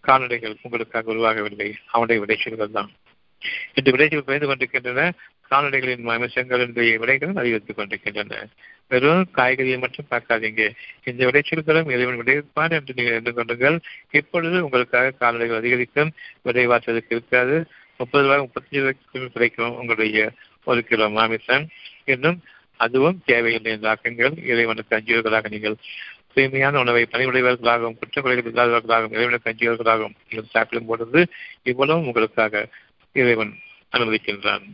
[0.00, 1.72] கால்நடைகள் உங்களுக்காக உருவாகவில்லை.
[1.86, 2.90] அவனுடைய விளைச்சல்கள் தான்.
[3.74, 5.12] இந்த விளைச்சல் குறைந்து கொண்டிருக்கின்றன.
[5.50, 8.48] கால்நடைகளின் மாமிசங்களினுடைய விலைகளும் அதிகரித்துக் கொண்டிருக்கின்றன.
[8.88, 10.70] வெறும் காய்கறியை மட்டும் பார்க்காதீங்க.
[11.04, 13.80] இந்த விளைச்சல்களும் இறைவன் விளைவிப்பான் என்று நீங்கள் இருந்து கொண்டுங்கள்
[14.10, 16.12] இப்பொழுது உங்களுக்காக கால்நடைகள் அதிகரிக்கும்.
[16.44, 17.66] விலைவாசலுக்கு இருக்காது
[17.96, 20.32] முப்பது ரூபாய் முப்பத்தஞ்சு ரூபாய்க்கு கிடைக்கும் உங்களுடைய
[20.66, 21.64] ஒரு கிலோ மாமிசம்
[22.04, 22.38] இன்னும்
[22.76, 25.76] அதுவும் தேவையில்லை என்றாக்குங்கள் இறைவனுக்கு அஞ்சியவர்களாக நீங்கள்
[26.34, 31.20] தூய்மையான உணவை பணிவுடையவர்களாகவும் குற்றக்குறைகள் இல்லாதவர்களாகவும் இறைவனுக்கு அஞ்சியவர்களாகவும் நீங்கள் சாப்பிடும் பொழுது
[31.62, 32.62] இவ்வளவும் உங்களுக்காக
[33.16, 33.52] இறைவன்
[33.92, 34.64] அனுமதிக்கின்றான்.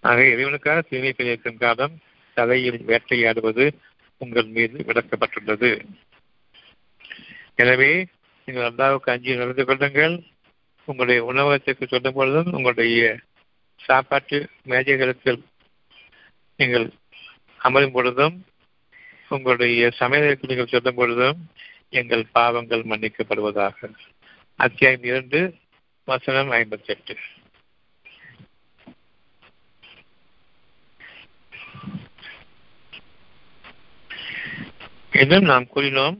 [0.00, 1.94] ஆக இறைவனுக்காக தூய்மை பெற்றிருக்கும் காலம்
[2.36, 3.64] தலையில் வேட்டையாடுவது
[4.20, 5.70] உங்கள் மீது விளக்கப்பட்டுள்ளது
[7.54, 7.92] எனவே
[8.48, 10.14] நீங்கள் அல்லாவுக்கு அஞ்சி நடந்து கொள்ளுங்கள்.
[10.88, 13.02] உங்களுடைய உணவகத்திற்கு சொல்லும் பொழுதும் உங்களுடைய
[13.86, 15.32] சாப்பாட்டு மேஜைகளுக்கு
[16.58, 16.86] நீங்கள்
[17.60, 18.36] அமரும் பொழுதும்
[19.28, 21.38] உங்களுடைய சமையலுக்கு நீங்கள் சொல்லும் பொழுதும்
[21.90, 23.90] எங்கள் பாவங்கள் மன்னிக்கப்படுவதாக.
[24.58, 25.40] அத்தியாயம் இரண்டு
[26.08, 27.14] வசனம் ஐம்பத்தி எட்டு
[35.12, 36.16] இன்னும் நாம் கூறினோம்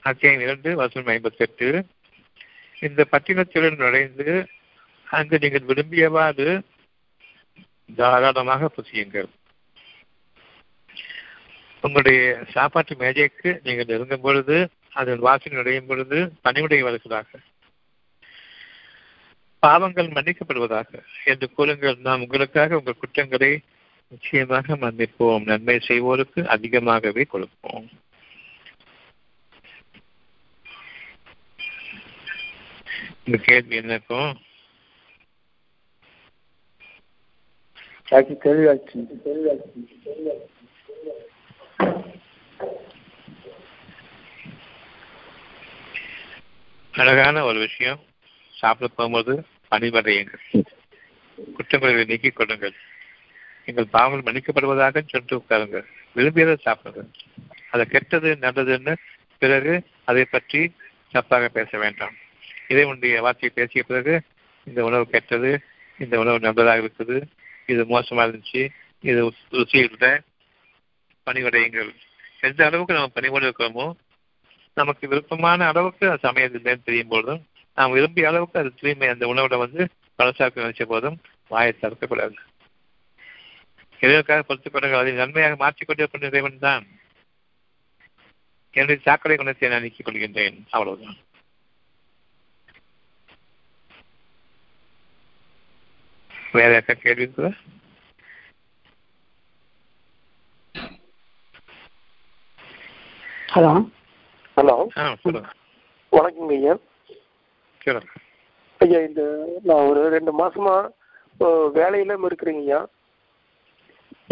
[0.00, 1.68] அத்தியாயம் இரண்டு வசனம் ஐம்பத்தி எட்டு
[2.80, 4.26] இந்த பட்டினத்துடன் நுழைந்து
[5.10, 6.62] அங்கு நீங்கள் விரும்பியவாறு
[7.96, 9.28] தாராளமாக புசியுங்கள்.
[11.80, 17.40] உங்களுடைய சாப்பாட்டு மேஜைக்கு நீங்கள் நெருங்கும் பொழுது அதன் வாசல் நுழையும் பொழுது பணிவுடையவர்களாக
[19.58, 21.96] பாவங்கள் மன்னிக்கப்படுவதாக என்று கூறுங்கள்.
[21.96, 23.60] நாம் உங்களுக்காக உங்கள் குற்றங்களை
[24.08, 25.42] நிச்சயமாக மன்னிப்போம்.
[25.44, 27.88] நன்மை செய்வோருக்கு அதிகமாகவே கொடுப்போம்.
[33.24, 34.32] இந்த கேள்வி என்னக்கும்?
[38.12, 39.00] கேள்வி தெளிவாச்சு
[46.94, 48.00] அழகான ஒரு விஷயம்.
[48.60, 49.32] சாப்பிட போகும்போது
[49.70, 50.62] பணிபடையுங்கள்
[51.56, 52.74] குற்றங்களை நீக்கிக் கொள்ளுங்கள்.
[53.64, 55.86] எங்கள் பாவங்கள் மன்னிக்கப்படுவதாக சொல்லிட்டு உட்காருங்கள்.
[56.12, 57.08] விரும்பியதை சாப்பிடுங்கள்.
[57.70, 58.94] அது கெட்டது நல்லதுன்னு
[59.42, 60.62] பிறகு அதை பற்றி
[61.14, 62.16] தப்பாக பேச வேண்டாம்.
[62.68, 64.14] இதை உன்னுடைய வார்த்தையை பேசிய பிறகு
[64.64, 65.52] இந்த உணவு கெட்டது
[65.98, 67.18] இந்த உணவு நல்லதாக இருக்குது
[67.70, 68.68] இது மோசமா இருந்துச்சு
[69.00, 70.20] இது ருசி இல்லை
[71.26, 71.94] பணிவடையுங்கள்.
[72.40, 73.92] எந்த அளவுக்கு நம்ம பணிவோடு இருக்கிறோமோ
[74.74, 79.88] நமக்கு விருப்பமான அளவுக்கு அது சமையல் தெரியும் போதும் நாம் விரும்பிய அளவுக்கு அது தூய்மை அந்த உணவோட வந்து
[80.18, 82.34] பழசாக்க நினைச்ச போதும் வாயை தடுக்கக்கூடாது
[83.98, 86.86] எதற்காக பொறுத்துக் அதை நன்மையாக மாற்றிக்கொண்டே கொண்ட இறைவன் தான்.
[88.72, 90.62] என்னுடைய சாக்கடை குணத்தை நான் நீக்கிக் கொள்கின்றேன்.
[90.70, 91.16] அவ்வளவுதான்.
[96.54, 97.50] வேற யாருக்கா கேள்வி இருக்குதா?
[103.54, 103.72] ஹலோ.
[104.56, 104.76] ஹலோ.
[106.12, 106.74] வணக்கங்க ஐயா.
[107.84, 108.10] சொல்லுங்க
[108.80, 109.22] ஐயா இந்த
[109.68, 110.74] நான் ஒரு ரெண்டு மாசமா
[111.78, 112.80] வேலையில இருக்கிறேங்க ஐயா.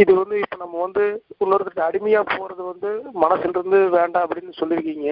[0.02, 1.04] இது வந்து இப்ப நம்ம வந்து
[1.42, 2.90] இன்னொருத்தருக்கு அடிமையா போறது வந்து
[3.22, 5.08] மனசுல இருந்து வேண்டாம் அப்படின்னு சொல்லியிருக்கீங்க.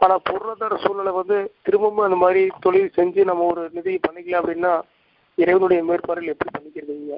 [0.00, 4.72] ஆனா பொருளாதார சூழ்நிலை வந்து திரும்பவும் அந்த மாதிரி தொழில் செஞ்சு நம்ம ஒரு நிதி பண்ணிக்கலாம் அப்படின்னா
[5.34, 7.16] இறைவனுடைய மேற்பார்வையில் எப்படி பண்ணிக்கிறதுங்க?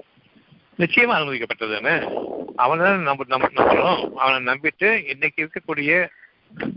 [0.79, 1.95] நிச்சயமா அனுமதிக்கப்பட்டதுன்னு
[2.57, 4.15] அவனை நம்ம நம்ம நம்பணும்.
[4.15, 6.09] அவனை நம்பிட்டு இன்னைக்கு இருக்கக்கூடிய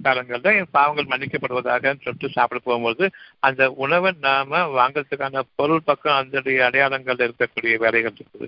[0.04, 3.10] காலங்கள்ல என் பாவங்கள் மன்னிக்கப்படுவதாக சொல்லிட்டு சாப்பிட போகும்போது
[3.40, 8.48] அந்த உணவை நாம வாங்கறதுக்கான பொருள் பக்கம் அதனுடைய அடையாளங்கள் இருக்கக்கூடிய வேலைகள் இருக்குது.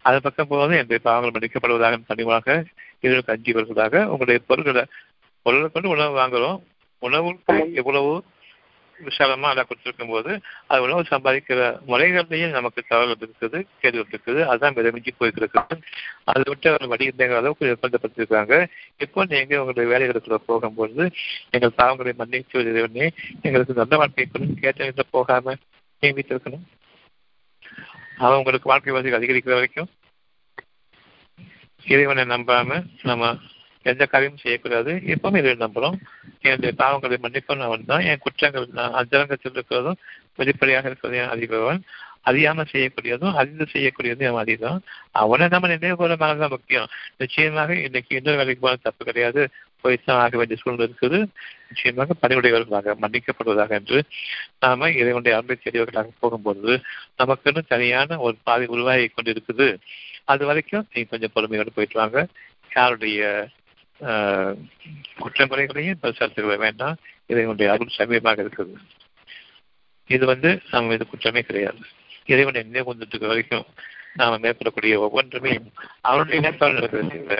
[0.00, 2.64] அது பக்கம் போகும்போது என்னுடைய பாவங்கள் மன்னிக்கப்படுவதாக பணிவாக
[3.00, 4.84] இதற்கு அஞ்சு வருவதாக உங்களுடைய பொருள்களை
[5.42, 6.58] பொருளை கொண்டு உணவு வாங்குறோம்.
[6.98, 8.12] உணவுக்கு எவ்வளவு
[9.04, 10.32] விசாலமா அதை கொடுத்துருக்கும் போது
[10.66, 14.40] அது உணவு சம்பாதிக்கிற முறைகள்லையும் நமக்கு தகவல் இருக்குது கேள்வி இருக்குது.
[14.42, 15.78] அதுதான் மிதமிஞ்சி போய்க்கிருக்கு
[16.24, 18.54] அதை விட்டு அவர் வடிகின்ற அளவுக்கு நிர்பந்தப்பட்டிருக்காங்க
[18.98, 21.04] இப்போ நீங்க உங்களுடைய வேலைகளுக்குள்ள போகும்போது
[21.50, 23.08] எங்கள் பாவங்களை மன்னிச்சு இறைவனே
[23.42, 25.56] எங்களுக்கு நல்ல வாழ்க்கை கொடுன்னு கேட்ட போகாம
[26.02, 26.64] நியமித்திருக்கணும்
[28.18, 29.90] அவன் உங்களுக்கு வாழ்க்கை வசதி அதிகரிக்கிற வரைக்கும்
[31.86, 32.68] இறைவனை நம்பாம
[33.02, 33.30] நம்ம
[33.82, 34.92] எந்த காரியமும் செய்யக்கூடாது.
[35.14, 35.96] எப்பவுமே இதை நம்புறோம்.
[36.40, 38.04] என்னுடைய பாவங்களை மன்னிப்பவன் அவன் தான்.
[38.10, 40.00] என் குற்றங்கள் நான் அந்தரங்கத்தில் இருக்கிறதும்
[40.36, 41.82] வெளிப்படையாக இருக்கிறதையும் அறிபவன்.
[42.30, 44.80] அறியாம செய்யக்கூடியதும் அறிந்து செய்யக்கூடியதும் அவன் அறிதான்.
[45.22, 46.88] அவனை நம்ம நினைவு போல தான் முக்கியம்.
[47.16, 49.44] நிச்சயமாக இன்னைக்கு இன்னொரு வேலைக்கு போன தப்பு கிடையாது.
[49.84, 51.18] போய்தான் ஆக வேண்டிய சூழ்நிலை இருக்குது.
[51.68, 53.98] நிச்சயமாக பணிவுடையவர்களாக மன்னிக்கப்படுவதாக என்று
[54.58, 56.74] நாம இறைவனுடைய அன்பை தெரியவர்களாக போகும்பொழுது
[57.22, 59.68] நமக்குன்னு தனியான ஒரு பாதை உருவாகி கொண்டிருக்குது.
[60.24, 62.26] அது வரைக்கும் நீங்க கொஞ்சம் பொறுமையோடு போயிட்டு வாங்க.
[62.70, 63.48] யாருடைய
[65.20, 66.96] குற்றமுறைகளையும் பரிசீலித்துக்க வேண்டாம்.
[67.30, 68.74] இறைவனுடைய அருள் சமீபமாக இருக்குது
[70.10, 71.82] இது வந்து நாம் இது குற்றமே கிடையாது.
[72.26, 73.66] இறைவனை நினைவு கொண்டுட்டு வரைக்கும்
[74.14, 75.52] நாம மேற்கொள்ளக்கூடிய ஒவ்வொன்றுமே
[76.02, 77.38] அவனுடைய மேற்பாடு நடக்கிறது இல்லை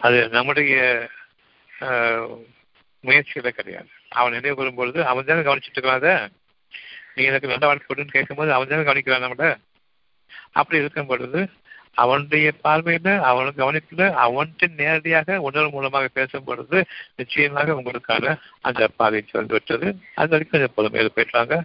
[0.00, 0.76] அது நம்முடைய
[1.70, 2.32] ஆஹ்,
[3.04, 3.88] முயற்சியில கிடையாது.
[4.12, 6.08] அவன் நினைவு கூறும்பொழுது அவன் தானே கவனிச்சுட்டு இருக்கிறாத
[7.14, 9.46] நீ எனக்கு நல்ல வாழ்க்கை கொடுன்னு கேட்கும்போது அவன் தானே கவனிக்கிறான் நம்மள?
[10.52, 11.40] அப்படி இருக்கும் பொழுது
[12.02, 16.80] அவனுடைய பார்வையில அவன் கவனிப்புல அவன்கிட்ட நேரடியாக உணர்வு மூலமாக பேசும் பொழுது
[17.20, 18.34] நிச்சயமாக உங்களுக்கான
[18.68, 19.88] அந்த பாதை சிறந்து விட்டது.
[20.20, 21.56] அது வரைக்கும் கொஞ்சம் பொறுமையில் போயிட்டாங்க.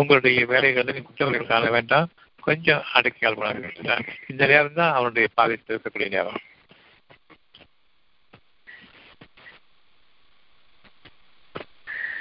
[0.00, 2.10] உங்களுடைய வேலைகளை குற்றங்களை காண வேண்டாம்.
[2.48, 6.40] கொஞ்சம் அடக்கியால் இந்த நேரம் தான் அவனுடைய பாதித்து இருக்கக்கூடிய நேரம்.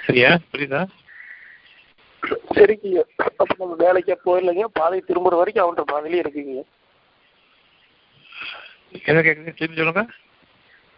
[0.07, 0.31] சரியா?
[0.51, 0.81] புரியுதா?
[2.55, 3.01] சரிங்க
[3.59, 4.65] நம்ம வேலைக்கே போயிடலைங்க.
[4.79, 6.63] பாதை திரும்புற வரைக்கும் அவன்கிட்ட பாதையிலே இருக்குங்க
[8.91, 10.05] என்ன கேட்குறீங்க திரும்பி சொல்லுங்க.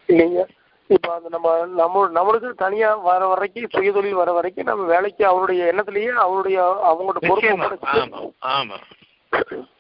[0.08, 0.48] இல்லைங்க
[0.88, 6.08] இப்ப அந்த நம்ம நம்ம நம்மளுக்கு தனியா வர வரைக்கும் சுயதொழில் வர வரைக்கும் நம்ம வேலைக்கு அவருடைய எண்ணத்திலேயே
[6.08, 7.64] அவருடைய அவங்களோட பொறுப்பு நிச்சயமா.
[7.64, 8.78] ஒப்படைச்சிட்டு- ஆமா ஆமா.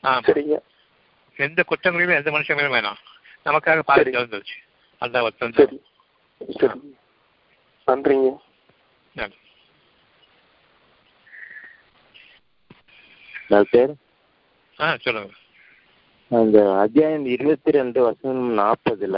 [0.03, 0.21] ஆமா.
[0.25, 0.59] சரிங்க.
[1.35, 2.99] எந்த குற்றங்களையும் எந்த மனுஷங்களையும் வேணாம்.
[3.45, 4.57] நமக்காக பாதி வந்துருச்சு
[4.97, 5.81] அந்த ஒருத்தன் சரி.
[6.57, 6.97] சரி.
[7.87, 8.37] நன்றிங்க.
[9.13, 9.37] நன்றி.
[13.47, 13.93] டாக்டர்
[14.79, 15.33] ஆ சொல்லுங்க.
[16.31, 19.17] அந்த அத்தியாயம் இருபத்தி ரெண்டு வசனம் நாற்பதுல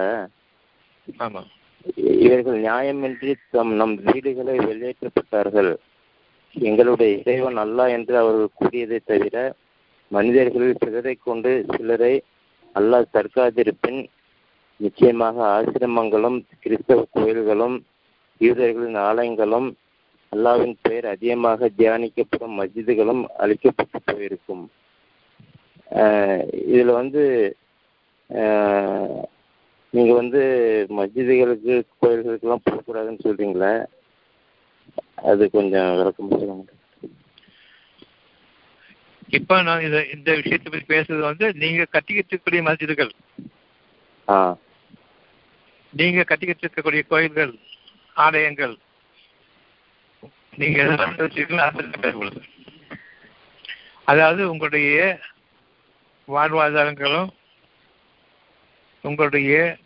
[1.25, 1.41] ஆமா.
[2.25, 5.71] இவர்கள் நியாயமின்றி தம் நம் வீடுகளை வெளியேற்றப்பட்டார்கள்.
[6.55, 9.35] எங்களுடைய இறைவன் அல்லாஹ் என்று அவர்கள் கூறியதை தவிர
[10.11, 12.13] மனிதர்களில் சிலரை கொண்டு சிலரை
[12.75, 14.01] அல்லாஹ் தற்காத்திருப்பின்
[14.79, 17.77] நிச்சயமாக ஆசிரமங்களும் கிறிஸ்தவ கோயில்களும்
[18.41, 19.69] யூதர்களின் ஆலயங்களும்
[20.33, 24.63] அல்லாவின் பெயர் அதிகமாக தியானிக்கப்படும் மஸ்ஜிதுகளும் அழிக்கப்பட்டு போயிருக்கும்.
[26.69, 27.55] இதுல வந்து
[28.29, 29.23] ஆஹ்
[29.89, 30.41] நீங்க வந்து
[30.89, 33.85] மஸ்ஜிதுகளுக்கு கோயில்களுக்கெல்லாம் போகக்கூடாதுன்னு சொல்றீங்களே
[35.15, 36.71] அது கொஞ்சம் விளக்கம் சொல்லுங்க.
[39.29, 43.09] இப்ப நான் இத இந்த விஷயத்தை பத்தி பேசுறது வந்து நீங்க கட்டிக்கிட்டு இருக்கக்கூடிய மஸ்ஜிதுகள்.
[44.27, 44.57] ஆ.
[45.93, 47.53] நீங்க கட்டிக்கிட்டு இருக்கக்கூடிய கோயில்கள்
[48.13, 48.77] ஆலயங்கள்.
[50.57, 52.41] நீங்க எதெல்லாம் வச்சிருக்கீங்களோ அதெல்லாம் பேசக்கூடாது
[54.05, 55.19] அதாவது உங்களுடைய
[56.27, 57.29] வாழ்வாதாரங்களும்
[59.01, 59.77] உங்களுடைய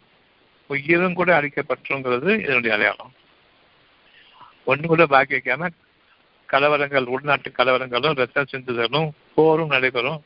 [0.68, 3.14] உயிரும் கூட அழிக்கப்பட்டுங்கிறது இதனுடைய அடையாளம்.
[4.66, 5.70] ஒன்று கூட பாக்கி வைக்காம
[6.50, 10.22] கலவரங்கள் உள்நாட்டு கலவரங்களும் ரத்தம் சிந்துதலும் போரும் நடைபெறும்.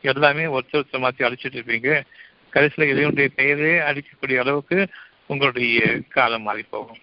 [0.00, 2.02] எல்லாமே ஒருத்தர் ஒருத்தர் மாற்றி அழிச்சிட்டு இருப்பீங்க.
[2.50, 4.88] கடைசியில் இதனுடைய பெயரே அழிக்கக்கூடிய அளவுக்கு
[5.26, 7.00] உங்களுடைய காலம் மாறி போகும்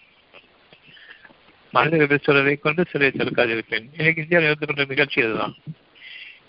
[1.72, 5.54] மனிதர்கள் சிலரை கொண்டு சிலை செலுக்காதிருப்பேன் இன்னைக்கு இந்தியாவில் இருந்து கொண்ட நிகழ்ச்சி இதுதான்.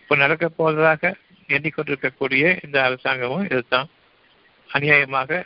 [0.01, 1.15] இப்போ நடக்க போவதாக
[1.47, 3.89] எண்ணிக்கொண்டிருக்கக்கூடிய இந்த அரசாங்கமும் இதுதான்.
[4.73, 5.45] அநியாயமாக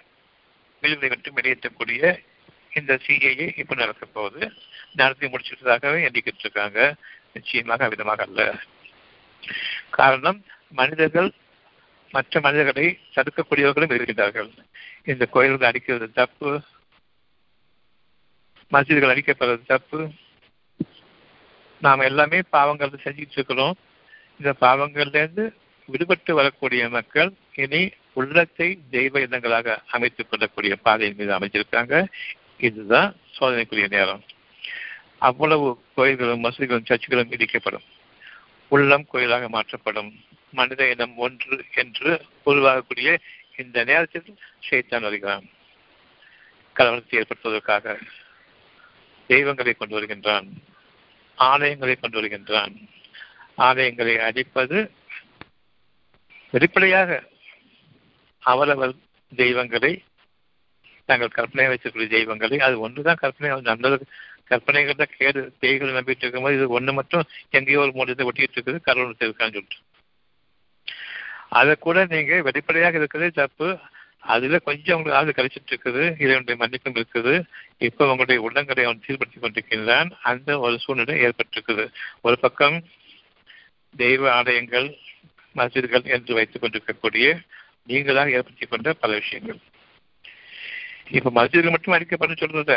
[0.81, 2.19] விழுந்தை விட்டு வெளியேற்றக்கூடிய
[2.73, 4.51] இந்த சிஏஏ இப்போ நடக்க போகுது.
[4.93, 6.95] நடத்தி முடிச்சிட்டதாகவே எண்ணிக்கிட்டு இருக்காங்க
[7.33, 8.59] நிச்சயமாக அவ்விதமாக அல்ல.
[9.89, 11.31] காரணம் மனிதர்கள்
[12.11, 14.49] மற்ற மனிதர்களை தடுக்கக்கூடியவர்களும் இருக்கின்றார்கள்.
[15.03, 16.61] இந்த கோயில்கள் அடிக்கிறது தப்பு.
[18.71, 20.11] மசிதிகள் அடிக்கப்படுறது தப்பு.
[21.81, 23.75] நாம் எல்லாமே பாவங்கள் செஞ்சுட்டு இருக்கிறோம்.
[24.39, 25.53] இந்த பாவங்கள்லேருந்து
[25.91, 32.05] விடுபட்டு வரக்கூடிய மக்கள் இனி உள்ளத்தை தெய்வ இடங்களாக அமைத்துக் கொள்ளக்கூடிய பாதையின் மீது அமைச்சிருக்காங்க
[32.57, 34.23] இதுதான் சோதனைக்குரிய நேரம்.
[35.19, 37.85] அவ்வளவு கோயில்களும் மசூதிகளும் சர்ச்சுகளும் இடிக்கப்படும்.
[38.67, 40.23] உள்ளம் கோயிலாக மாற்றப்படும்.
[40.51, 43.17] மனித இனம் ஒன்று என்று உருவாகக்கூடிய
[43.57, 45.49] இந்த நேரத்தில் செய்தான் வருகிறான்.
[46.75, 47.99] கலவரத்தை ஏற்படுத்துவதற்காக
[49.27, 50.47] தெய்வங்களை கொண்டு வருகின்றான்.
[51.37, 52.75] ஆலயங்களை கொண்டு வருகின்றான்.
[53.57, 54.91] ஆலயங்களை அடிப்பது
[56.53, 57.23] வெளிப்படையாக
[58.43, 58.93] அவரவர்
[59.31, 59.91] தெய்வங்களை
[61.09, 64.05] நாங்கள் கற்பனை வச்சிருக்கிற தெய்வங்களை அது ஒன்றுதான் கற்பனை நல்லது
[64.49, 69.15] கற்பனைகள் தான் கேடு பேய்கள் நம்பிட்டு இருக்கும்போது இது ஒண்ணு மட்டும் எங்கேயோ ஒரு மூலத்தை ஒட்டிட்டு இருக்குது கடவுள்
[69.19, 69.79] இருக்கான்னு சொல்லிட்டு.
[71.59, 73.77] அதை கூட நீங்க வெளிப்படையாக இருக்கிறதே தப்பு.
[74.33, 77.33] அதுல கொஞ்சம் உங்களுக்கு ஆள் கழிச்சிட்டு இருக்குது இதனுடைய மன்னிப்பும் இருக்குது.
[77.77, 80.09] இப்ப உங்களுடைய உள்ளங்களை அவன் சீர்படுத்தி கொண்டிருக்கின்றான்.
[80.21, 81.85] அந்த ஒரு சூழ்நிலை ஏற்பட்டிருக்குது.
[82.21, 82.77] ஒரு பக்கம்
[83.97, 84.89] தெய்வ ஆலயங்கள்
[85.59, 87.39] மசிதர்கள் என்று வைத்துக் கொண்டிருக்கக்கூடிய
[87.87, 89.59] நீங்களாக ஏற்படுத்திக் கொண்ட பல விஷயங்கள்.
[91.09, 92.73] இப்ப மசிதர்கள் மட்டும் அழிக்கப்படும் சொல்றத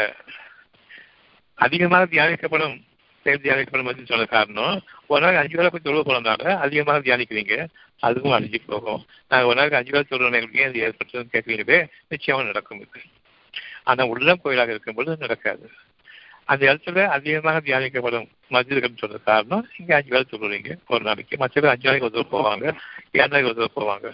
[1.55, 2.76] அதிகமாக தியானிக்கப்படும்
[3.24, 7.66] செயல் தியானிக்கப்படும் மசித் சொன்ன காரணம் ஒரு நாள் அஞ்சு வேலை போய் தொழுவ போனதால அதிகமாக தியானிக்கிறீங்க
[8.01, 9.07] அதுவும் அழிஞ்சு போகும்.
[9.28, 13.01] நாங்கள் ஒரு நாள் அஞ்சு வேலை தொழுவணும் எங்களுக்கு ஏன் இது நிச்சயமாக நடக்கும் இது.
[13.85, 15.70] ஆனால் உள்ளம் கோயிலாக இருக்கும்போது நடக்காது.
[16.45, 21.36] அந்த இடத்துல அதிகமாக தியானிக்கப்படும் மஸ்ஜிதுகள் சொல்ற காரணம் இங்க அஞ்சு வேலை சொல்லுவீங்க ஒரு நாளைக்கு.
[21.36, 22.64] மற்ற பேர் அஞ்சு நாளைக்கு ஒரு போவாங்க
[23.12, 24.12] ஏழு நாளைக்கு ஒரு போவாங்க.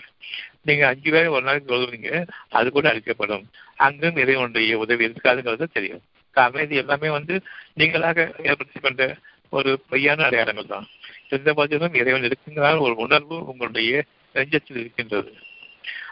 [0.62, 3.50] நீங்க அஞ்சு வேலை ஒரு நாளைக்கு சொல்லுவீங்க அது கூட அழிக்கப்படும்.
[3.76, 6.02] அங்கும் இறைவனுடைய உதவி இருக்காதுங்கிறது தெரியும்.
[6.30, 7.42] காரணம் இது எல்லாமே வந்து
[7.76, 9.16] நீங்களாக ஏற்படுத்தி கொண்ட
[9.50, 10.86] ஒரு பொய்யான அடையாளங்கள் தான்.
[11.28, 14.04] எந்த போதிலும் இறைவன் இருக்கின்றால் ஒரு உணர்வு உங்களுடைய
[14.34, 15.34] நெஞ்சத்தில் இருக்கின்றது.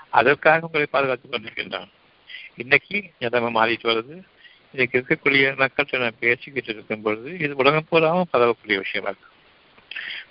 [0.08, 1.88] அதற்காக உங்களை பாதுகாத்துக் கொண்டிருக்கின்றான்.
[2.56, 4.22] இன்னைக்கு நிலைமை மாறிட்டு வருது.
[4.72, 9.28] இன்னைக்கு இருக்கக்கூடிய மக்கள்கிட்ட நான் பேசிக்கிட்டு இருக்கும் பொழுது இது உலகம் பூராவும் பரவக்கூடிய விஷயமா இருக்கு.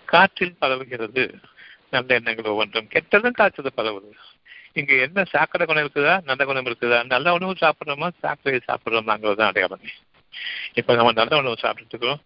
[0.06, 1.34] காற்றில் பரவுகிறது.
[1.92, 2.88] நல்ல எண்ணங்கள் ஒவ்வொன்றும்.
[2.94, 4.12] கெட்டதும் காற்றுல பரவுது.
[4.74, 6.24] இங்க என்ன சாக்கடை குணம் இருக்குதா?
[6.24, 7.06] நல்ல குணம் இருக்குதா?
[7.06, 8.10] நல்ல உணவு சாப்பிட்றோமா?
[8.24, 9.90] சாக்கடையை சாப்பிட்றோமாங்கிறது தான் அடையாளமே.
[10.74, 12.22] இப்ப நம்ம நல்ல உணவு சாப்பிட்டு இருக்கிறோம்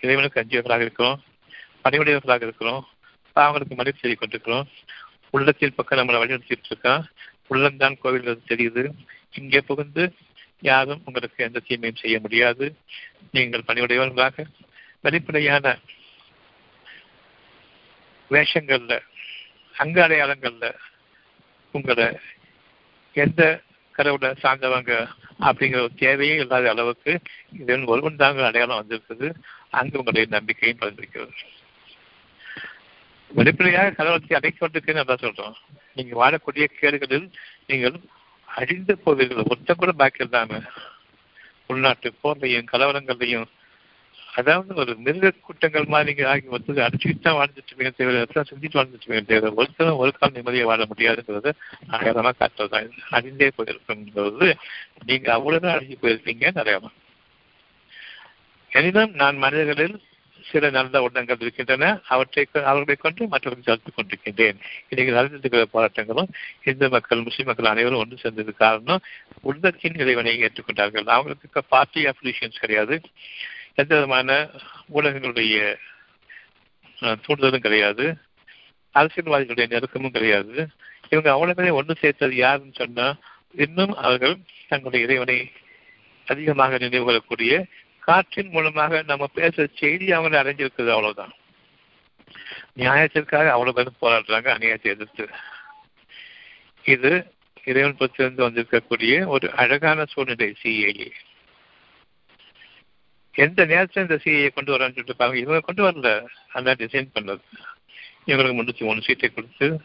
[0.00, 1.22] இறைவனுக்கு அஞ்சியவர்களாக இருக்கிறோம்.
[1.84, 2.86] பணிவுடையவர்களாக இருக்கிறோம்.
[3.34, 4.68] பாவங்களுக்கு மன்னிப்பு செய்து கொண்டிருக்கிறோம்.
[5.30, 7.04] உள்ளத்தின் பக்கம் நம்மளை வழிநடத்திட்டு இருக்கான்.
[7.50, 8.90] உள்ளம்தான் கோவில் தெரியுது.
[9.32, 10.14] இங்கே புகுந்து
[10.64, 12.66] யாரும் உங்களுக்கு எந்த தீமையும் செய்ய முடியாது.
[13.32, 14.44] நீங்கள் பணிவுடையவர்களாக.
[15.00, 15.78] வெளிப்படையான
[18.30, 18.94] வேஷங்கள்ல
[19.74, 20.66] அங்க அடையாளங்கள்ல
[21.74, 22.06] உங்களை
[23.14, 23.42] எந்த
[23.92, 24.92] கடவுளை சார்ந்தவங்க
[25.40, 27.12] அப்படிங்கிற ஒரு தேவையே இல்லாத அளவுக்கு
[27.60, 29.28] இதன் ஒருவன் தாங்க அடையாளம் வந்திருக்குது.
[29.70, 31.34] அங்கு உங்களுடைய நம்பிக்கையும் பகிர்ந்திருக்கிறது
[33.30, 35.56] வெளிப்படையாக கடவுளத்தை அடைக்கொண்டிருக்கேன்னு நல்லா சொல்றோம்.
[35.94, 37.26] நீங்க வாழக்கூடிய கேடுகளில்
[37.66, 37.96] நீங்கள்
[38.54, 40.60] அழிந்து போவீர்கள் ஒத்த கூட பாக்கி இல்லாம
[41.66, 43.46] உள்நாட்டு போர்லையும் கலவரங்கள்லையும்
[44.34, 50.00] அதாவது ஒரு மிருக கூட்டங்கள் மாதிரி ஆகி வந்து அடிச்சுக்கிட்டு தான் வாழ்ந்துட்டு தேவை செஞ்சுட்டு வாழ்ந்துட்டு தேவை ஒருத்தரும்
[50.02, 51.50] ஒரு கால் நிம்மதியை வாழ முடியாதுங்கிறது
[51.90, 54.48] அடையாளமா தான் அழிந்தே போயிருக்குங்கிறது
[55.04, 56.96] நீங்க அவ்வளவுதான் அழிஞ்சு போயிருப்பீங்க அடையாளம்
[58.72, 59.96] எனினும் நான் மனிதர்களில்
[60.54, 61.84] சில நல்ல உள்ளங்கள் இருக்கின்றன.
[62.08, 64.58] அவற்றை அவர்களை கொண்டு மற்றவர்கள் சேர்த்துக் கொண்டிருக்கின்றேன்.
[64.88, 66.28] இன்னைக்கு நடந்திருக்கிற போராட்டங்களும்
[66.64, 69.02] இந்து மக்கள் முஸ்லிம் மக்கள் அனைவரும் ஒன்று சேர்ந்தது காரணம்
[69.42, 71.08] உள்ளத்தின் இறைவனை ஏற்றுக்கொண்டார்கள்.
[71.16, 73.00] அவங்களுக்கு பார்ட்டி அப்ளிகேஷன்ஸ் கிடையாது.
[73.74, 74.48] எந்த விதமான
[74.94, 75.74] ஊடகங்களுடைய
[77.00, 78.04] தூண்டுதலும் கிடையாது.
[78.94, 80.68] அரசியல்வாதிகளுடைய நெருக்கமும் கிடையாது.
[81.10, 83.06] இவங்க அவ்வளவு ஒன்று சேர்த்தது யாருன்னு சொன்னா
[83.64, 84.36] இன்னும் அவர்கள்
[84.68, 85.38] தங்களுடைய இறைவனை
[86.26, 87.54] அதிகமாக நினைவு கொள்ளக்கூடிய
[88.04, 91.32] காற்றின் மூலமாக நம்ம பேசுற செய்தி அவங்க அடைஞ்சிருக்குது அவ்வளவுதான்.
[92.76, 95.28] நியாயத்திற்காக அவ்வளவு பேரும் போராடுறாங்க அநியாயத்தை எதிர்த்து.
[96.84, 97.32] இது
[97.64, 101.10] இறைவன் பத்திலிருந்து வந்திருக்கக்கூடிய ஒரு அழகான சூழ்நிலை சிஏஏ
[103.34, 105.40] எந்த நேரத்தில் இந்த சிஏ கொண்டு வரான்னு சொல்லிட்டு பாருங்க.
[105.40, 106.26] இவங்க கொண்டு வரல.
[106.52, 107.40] அந்த டிசைன் பண்ணது.
[108.26, 109.80] இவங்களுக்கு முன்னூத்தி மூணு சீட்டை கொடுத்து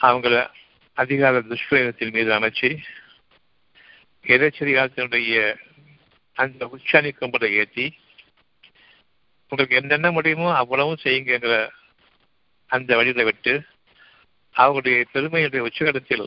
[0.00, 0.50] அவங்கள
[0.92, 2.76] அதிகார துஷ்பிரயோகத்தின் மீது அமைச்சு
[4.22, 5.56] எதிர்ச்சரியாத்தினுடைய
[6.36, 7.84] அந்த உச்சாணி கும்பலை ஏற்றி
[9.48, 11.70] உங்களுக்கு என்னென்ன முடியுமோ அவ்வளவும் செய்யுங்கிற
[12.66, 13.64] அந்த வழியில விட்டு
[14.50, 16.26] அவருடைய பெருமையுடைய உச்சகடத்தில்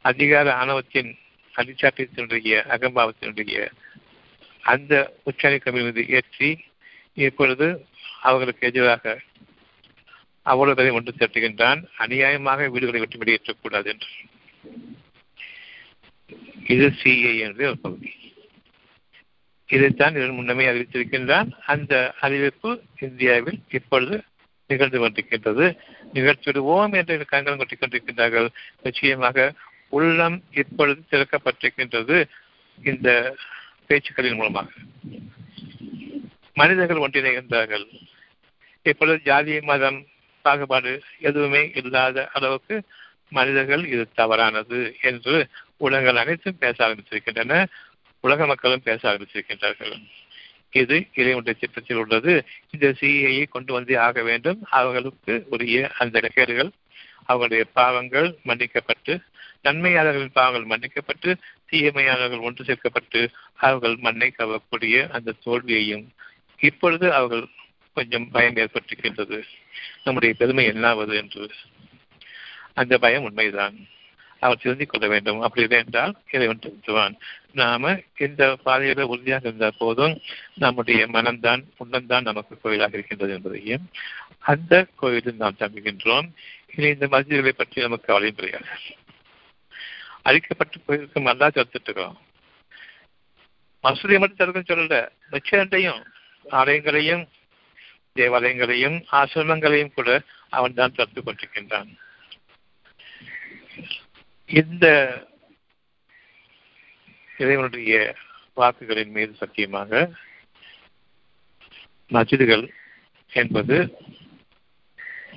[0.00, 1.18] அதிகார ஆணவத்தின்
[1.54, 3.70] அதிச்சாட்டியத்தினுடைய அகம்பாவத்தினுடைய
[4.62, 6.64] அந்த உச்சாணி கம்பி மீது ஏற்றி
[7.14, 7.86] இப்பொழுது
[8.20, 9.20] அவர்களுக்கு எதிராக
[10.42, 11.80] அவ்வளவு பேரை ஒன்று திரட்டுகின்றான்.
[11.98, 14.10] அநியாயமாக வீடுகளை விட்டு வெளியேற்றக்கூடாது என்று.
[16.66, 18.31] இது சிஏ என்ற ஒரு பகுதி.
[19.72, 21.48] இதைத்தான் இதன் முன்னமே அறிவித்திருக்கின்றான்.
[21.66, 22.70] அந்த அறிவிப்பு
[23.00, 24.16] இந்தியாவில் இப்பொழுது
[24.66, 25.66] நிகழ்ந்து கொண்டிருக்கின்றது.
[26.14, 28.48] நிகழ்த்திவிடுவோம் என்று கண்கள் கொட்டிக் கொண்டிருக்கின்றார்கள்.
[28.82, 29.52] நிச்சயமாக
[29.88, 32.16] உள்ளம் இப்பொழுது திறக்கப்பட்டிருக்கின்றது
[32.84, 33.36] இந்த
[33.88, 34.68] பேச்சுக்களின் மூலமாக.
[36.54, 37.86] மனிதர்கள் ஒன்றிணைகின்றார்கள்.
[38.82, 39.98] இப்பொழுது ஜாதி மதம்
[40.42, 42.82] பாகுபாடு எதுவுமே இல்லாத அளவுக்கு
[43.28, 45.46] மனிதர்கள் இது தவறானது என்று
[45.76, 47.66] உலகங்கள் அனைத்தும் பேச ஆரம்பித்திருக்கின்றன.
[48.22, 50.06] உலக மக்களும் பேச ஆரம்பிச்சிருக்கின்றார்கள்.
[50.70, 52.44] இது இறைவனுடைய திட்டத்தில் உள்ளது.
[52.70, 54.66] இந்த சிஐயை கொண்டு வந்தே ஆக வேண்டும்.
[54.70, 56.70] அவர்களுக்கு உரிய அந்த கேடுகள்
[57.26, 59.20] அவர்களுடைய பாவங்கள் மன்னிக்கப்பட்டு
[59.64, 66.08] நன்மையாளர்களின் பாவங்கள் மன்னிக்கப்பட்டு தீயமையாளர்கள் ஒன்று சேர்க்கப்பட்டு அவர்கள் மண்ணை கவக்கூடிய அந்த தோல்வியையும்
[66.58, 67.48] இப்பொழுது அவர்கள்
[67.94, 69.42] கொஞ்சம் பயம் ஏற்பட்டிருக்கின்றது.
[70.04, 71.50] நம்முடைய பெருமை என்னாவது என்று.
[72.74, 73.86] அந்த பயம் உண்மைதான்.
[74.44, 75.40] அவர் திருந்திக் கொள்ள வேண்டும்.
[75.46, 77.14] அப்படி இல்லை என்றால் இறைவன் திருத்துவான்
[77.60, 77.92] நாம
[78.26, 80.14] இந்த பாதையில உறுதியாக இருந்தால் போதும்.
[80.62, 83.84] நம்முடைய மனம்தான் உள்ளம்தான் நமக்கு கோயிலாக இருக்கின்றது என்பதையும்
[84.52, 86.28] அந்த கோயிலில் நாம் தங்குகின்றோம்.
[86.74, 88.70] இனி இந்த மசிதிகளை பற்றி நமக்கு கவலையும் கிடையாது.
[90.28, 92.18] அழிக்கப்பட்டு போயிருக்கும் நல்லா தடுத்துட்டு இருக்கிறோம்
[93.84, 94.96] மசூதியை மட்டும் தடுக்க சொல்லல.
[95.34, 96.02] நிச்சயத்தையும்
[96.58, 97.24] ஆலயங்களையும்
[98.16, 100.10] தேவாலயங்களையும் ஆசிரமங்களையும் கூட
[100.56, 101.90] அவன் தான் தடுத்து கொண்டிருக்கின்றான்.
[104.60, 104.86] இந்த
[107.38, 107.92] இறைவனுடைய
[108.54, 110.10] வாக்குகளின் மீது சத்தியமாக
[112.10, 112.64] மசிதுகள்
[113.32, 113.76] என்பது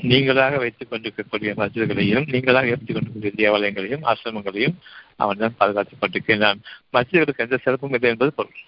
[0.01, 4.76] நீங்களாக வைத்துக் கொண்டிருக்கக்கூடிய மசிதுகளையும் நீங்களாக ஏற்றுக் கொண்டிருக்கிற தேவாலயங்களையும் ஆசிரமங்களையும்
[5.16, 6.59] அவன் தான் பாதுகாத்துக் கொண்டிருக்கிறான்
[6.93, 8.59] மசிதுகளுக்கு எந்த சிறப்பும் இல்லை என்பது பொருள்.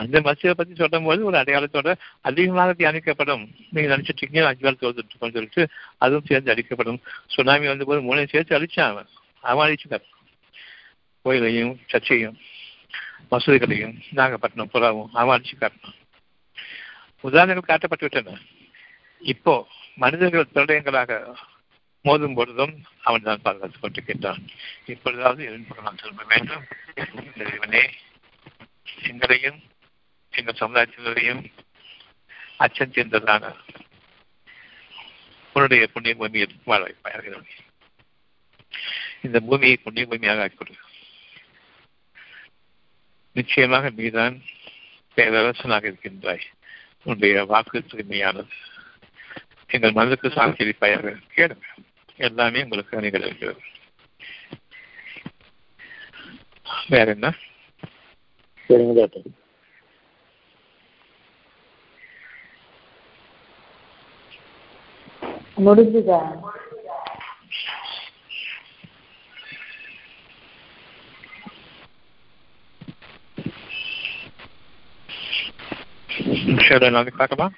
[0.00, 1.88] அந்த மசிதை பத்தி சொல்லும் போது ஒரு அடையாளத்தோட
[2.20, 3.42] அதிகமாக தியானிக்கப்படும்.
[3.70, 4.78] நீங்க நினைச்சிட்டு இருக்கீங்க அஞ்சு நாள்
[5.18, 5.64] சொல்லிட்டு
[5.98, 9.10] அதுவும் சேர்ந்து அழிக்கப்படும் சுனாமி வந்த போது மூணு சேர்த்து அழிச்சான் அவன்.
[9.42, 9.76] அவன்
[11.22, 12.38] கோயிலையும் சர்ச்சையும்
[13.30, 15.98] மசூதிகளையும் நாகப்பட்டினம் புறாவும் அவன் காட்டணும்
[17.20, 18.38] உதாரணங்கள் காட்டப்பட்டு விட்டன
[19.20, 21.36] இப்போ மனிதர்கள் பிரளயங்களாக
[22.04, 24.40] மோதும் பொழுதும் அவன் தான் பாதுகாத்துக் கொண்டிருக்கின்றான்.
[24.86, 26.64] இப்பொழுதாவது நான் திரும்ப வேண்டும்.
[27.36, 27.90] இறைவனே
[29.02, 29.58] எங்களையும்
[30.30, 31.52] எங்கள் சமுதாயத்தினரையும்
[32.56, 33.54] அச்சம் சேர்ந்ததான
[35.52, 37.46] உன்னுடைய புண்ணிய பூமியில் வாழ வைப்பார்கள்
[39.22, 40.74] இந்த பூமியை புண்ணிய பூமியாக ஆக்கிக்கொடு
[43.32, 44.42] நிச்சயமாக நீதான்
[45.16, 46.44] பேரரசனாக இருக்கின்றாய்.
[47.04, 48.52] உன்னுடைய வாக்கு தூய்மையானது.
[49.66, 51.68] எங்கள் மனதுக்கு சாந்தி அளிப்பாயாக கேளுங்க.
[52.16, 53.56] எல்லாமே உங்களுக்கு நிகழ்கிறது
[56.88, 57.28] வேற என்ன?
[58.68, 59.30] சரிங்க டாக்டர்.
[65.64, 66.20] முடிஞ்சுதா?
[76.60, 77.52] Should I'll be back about.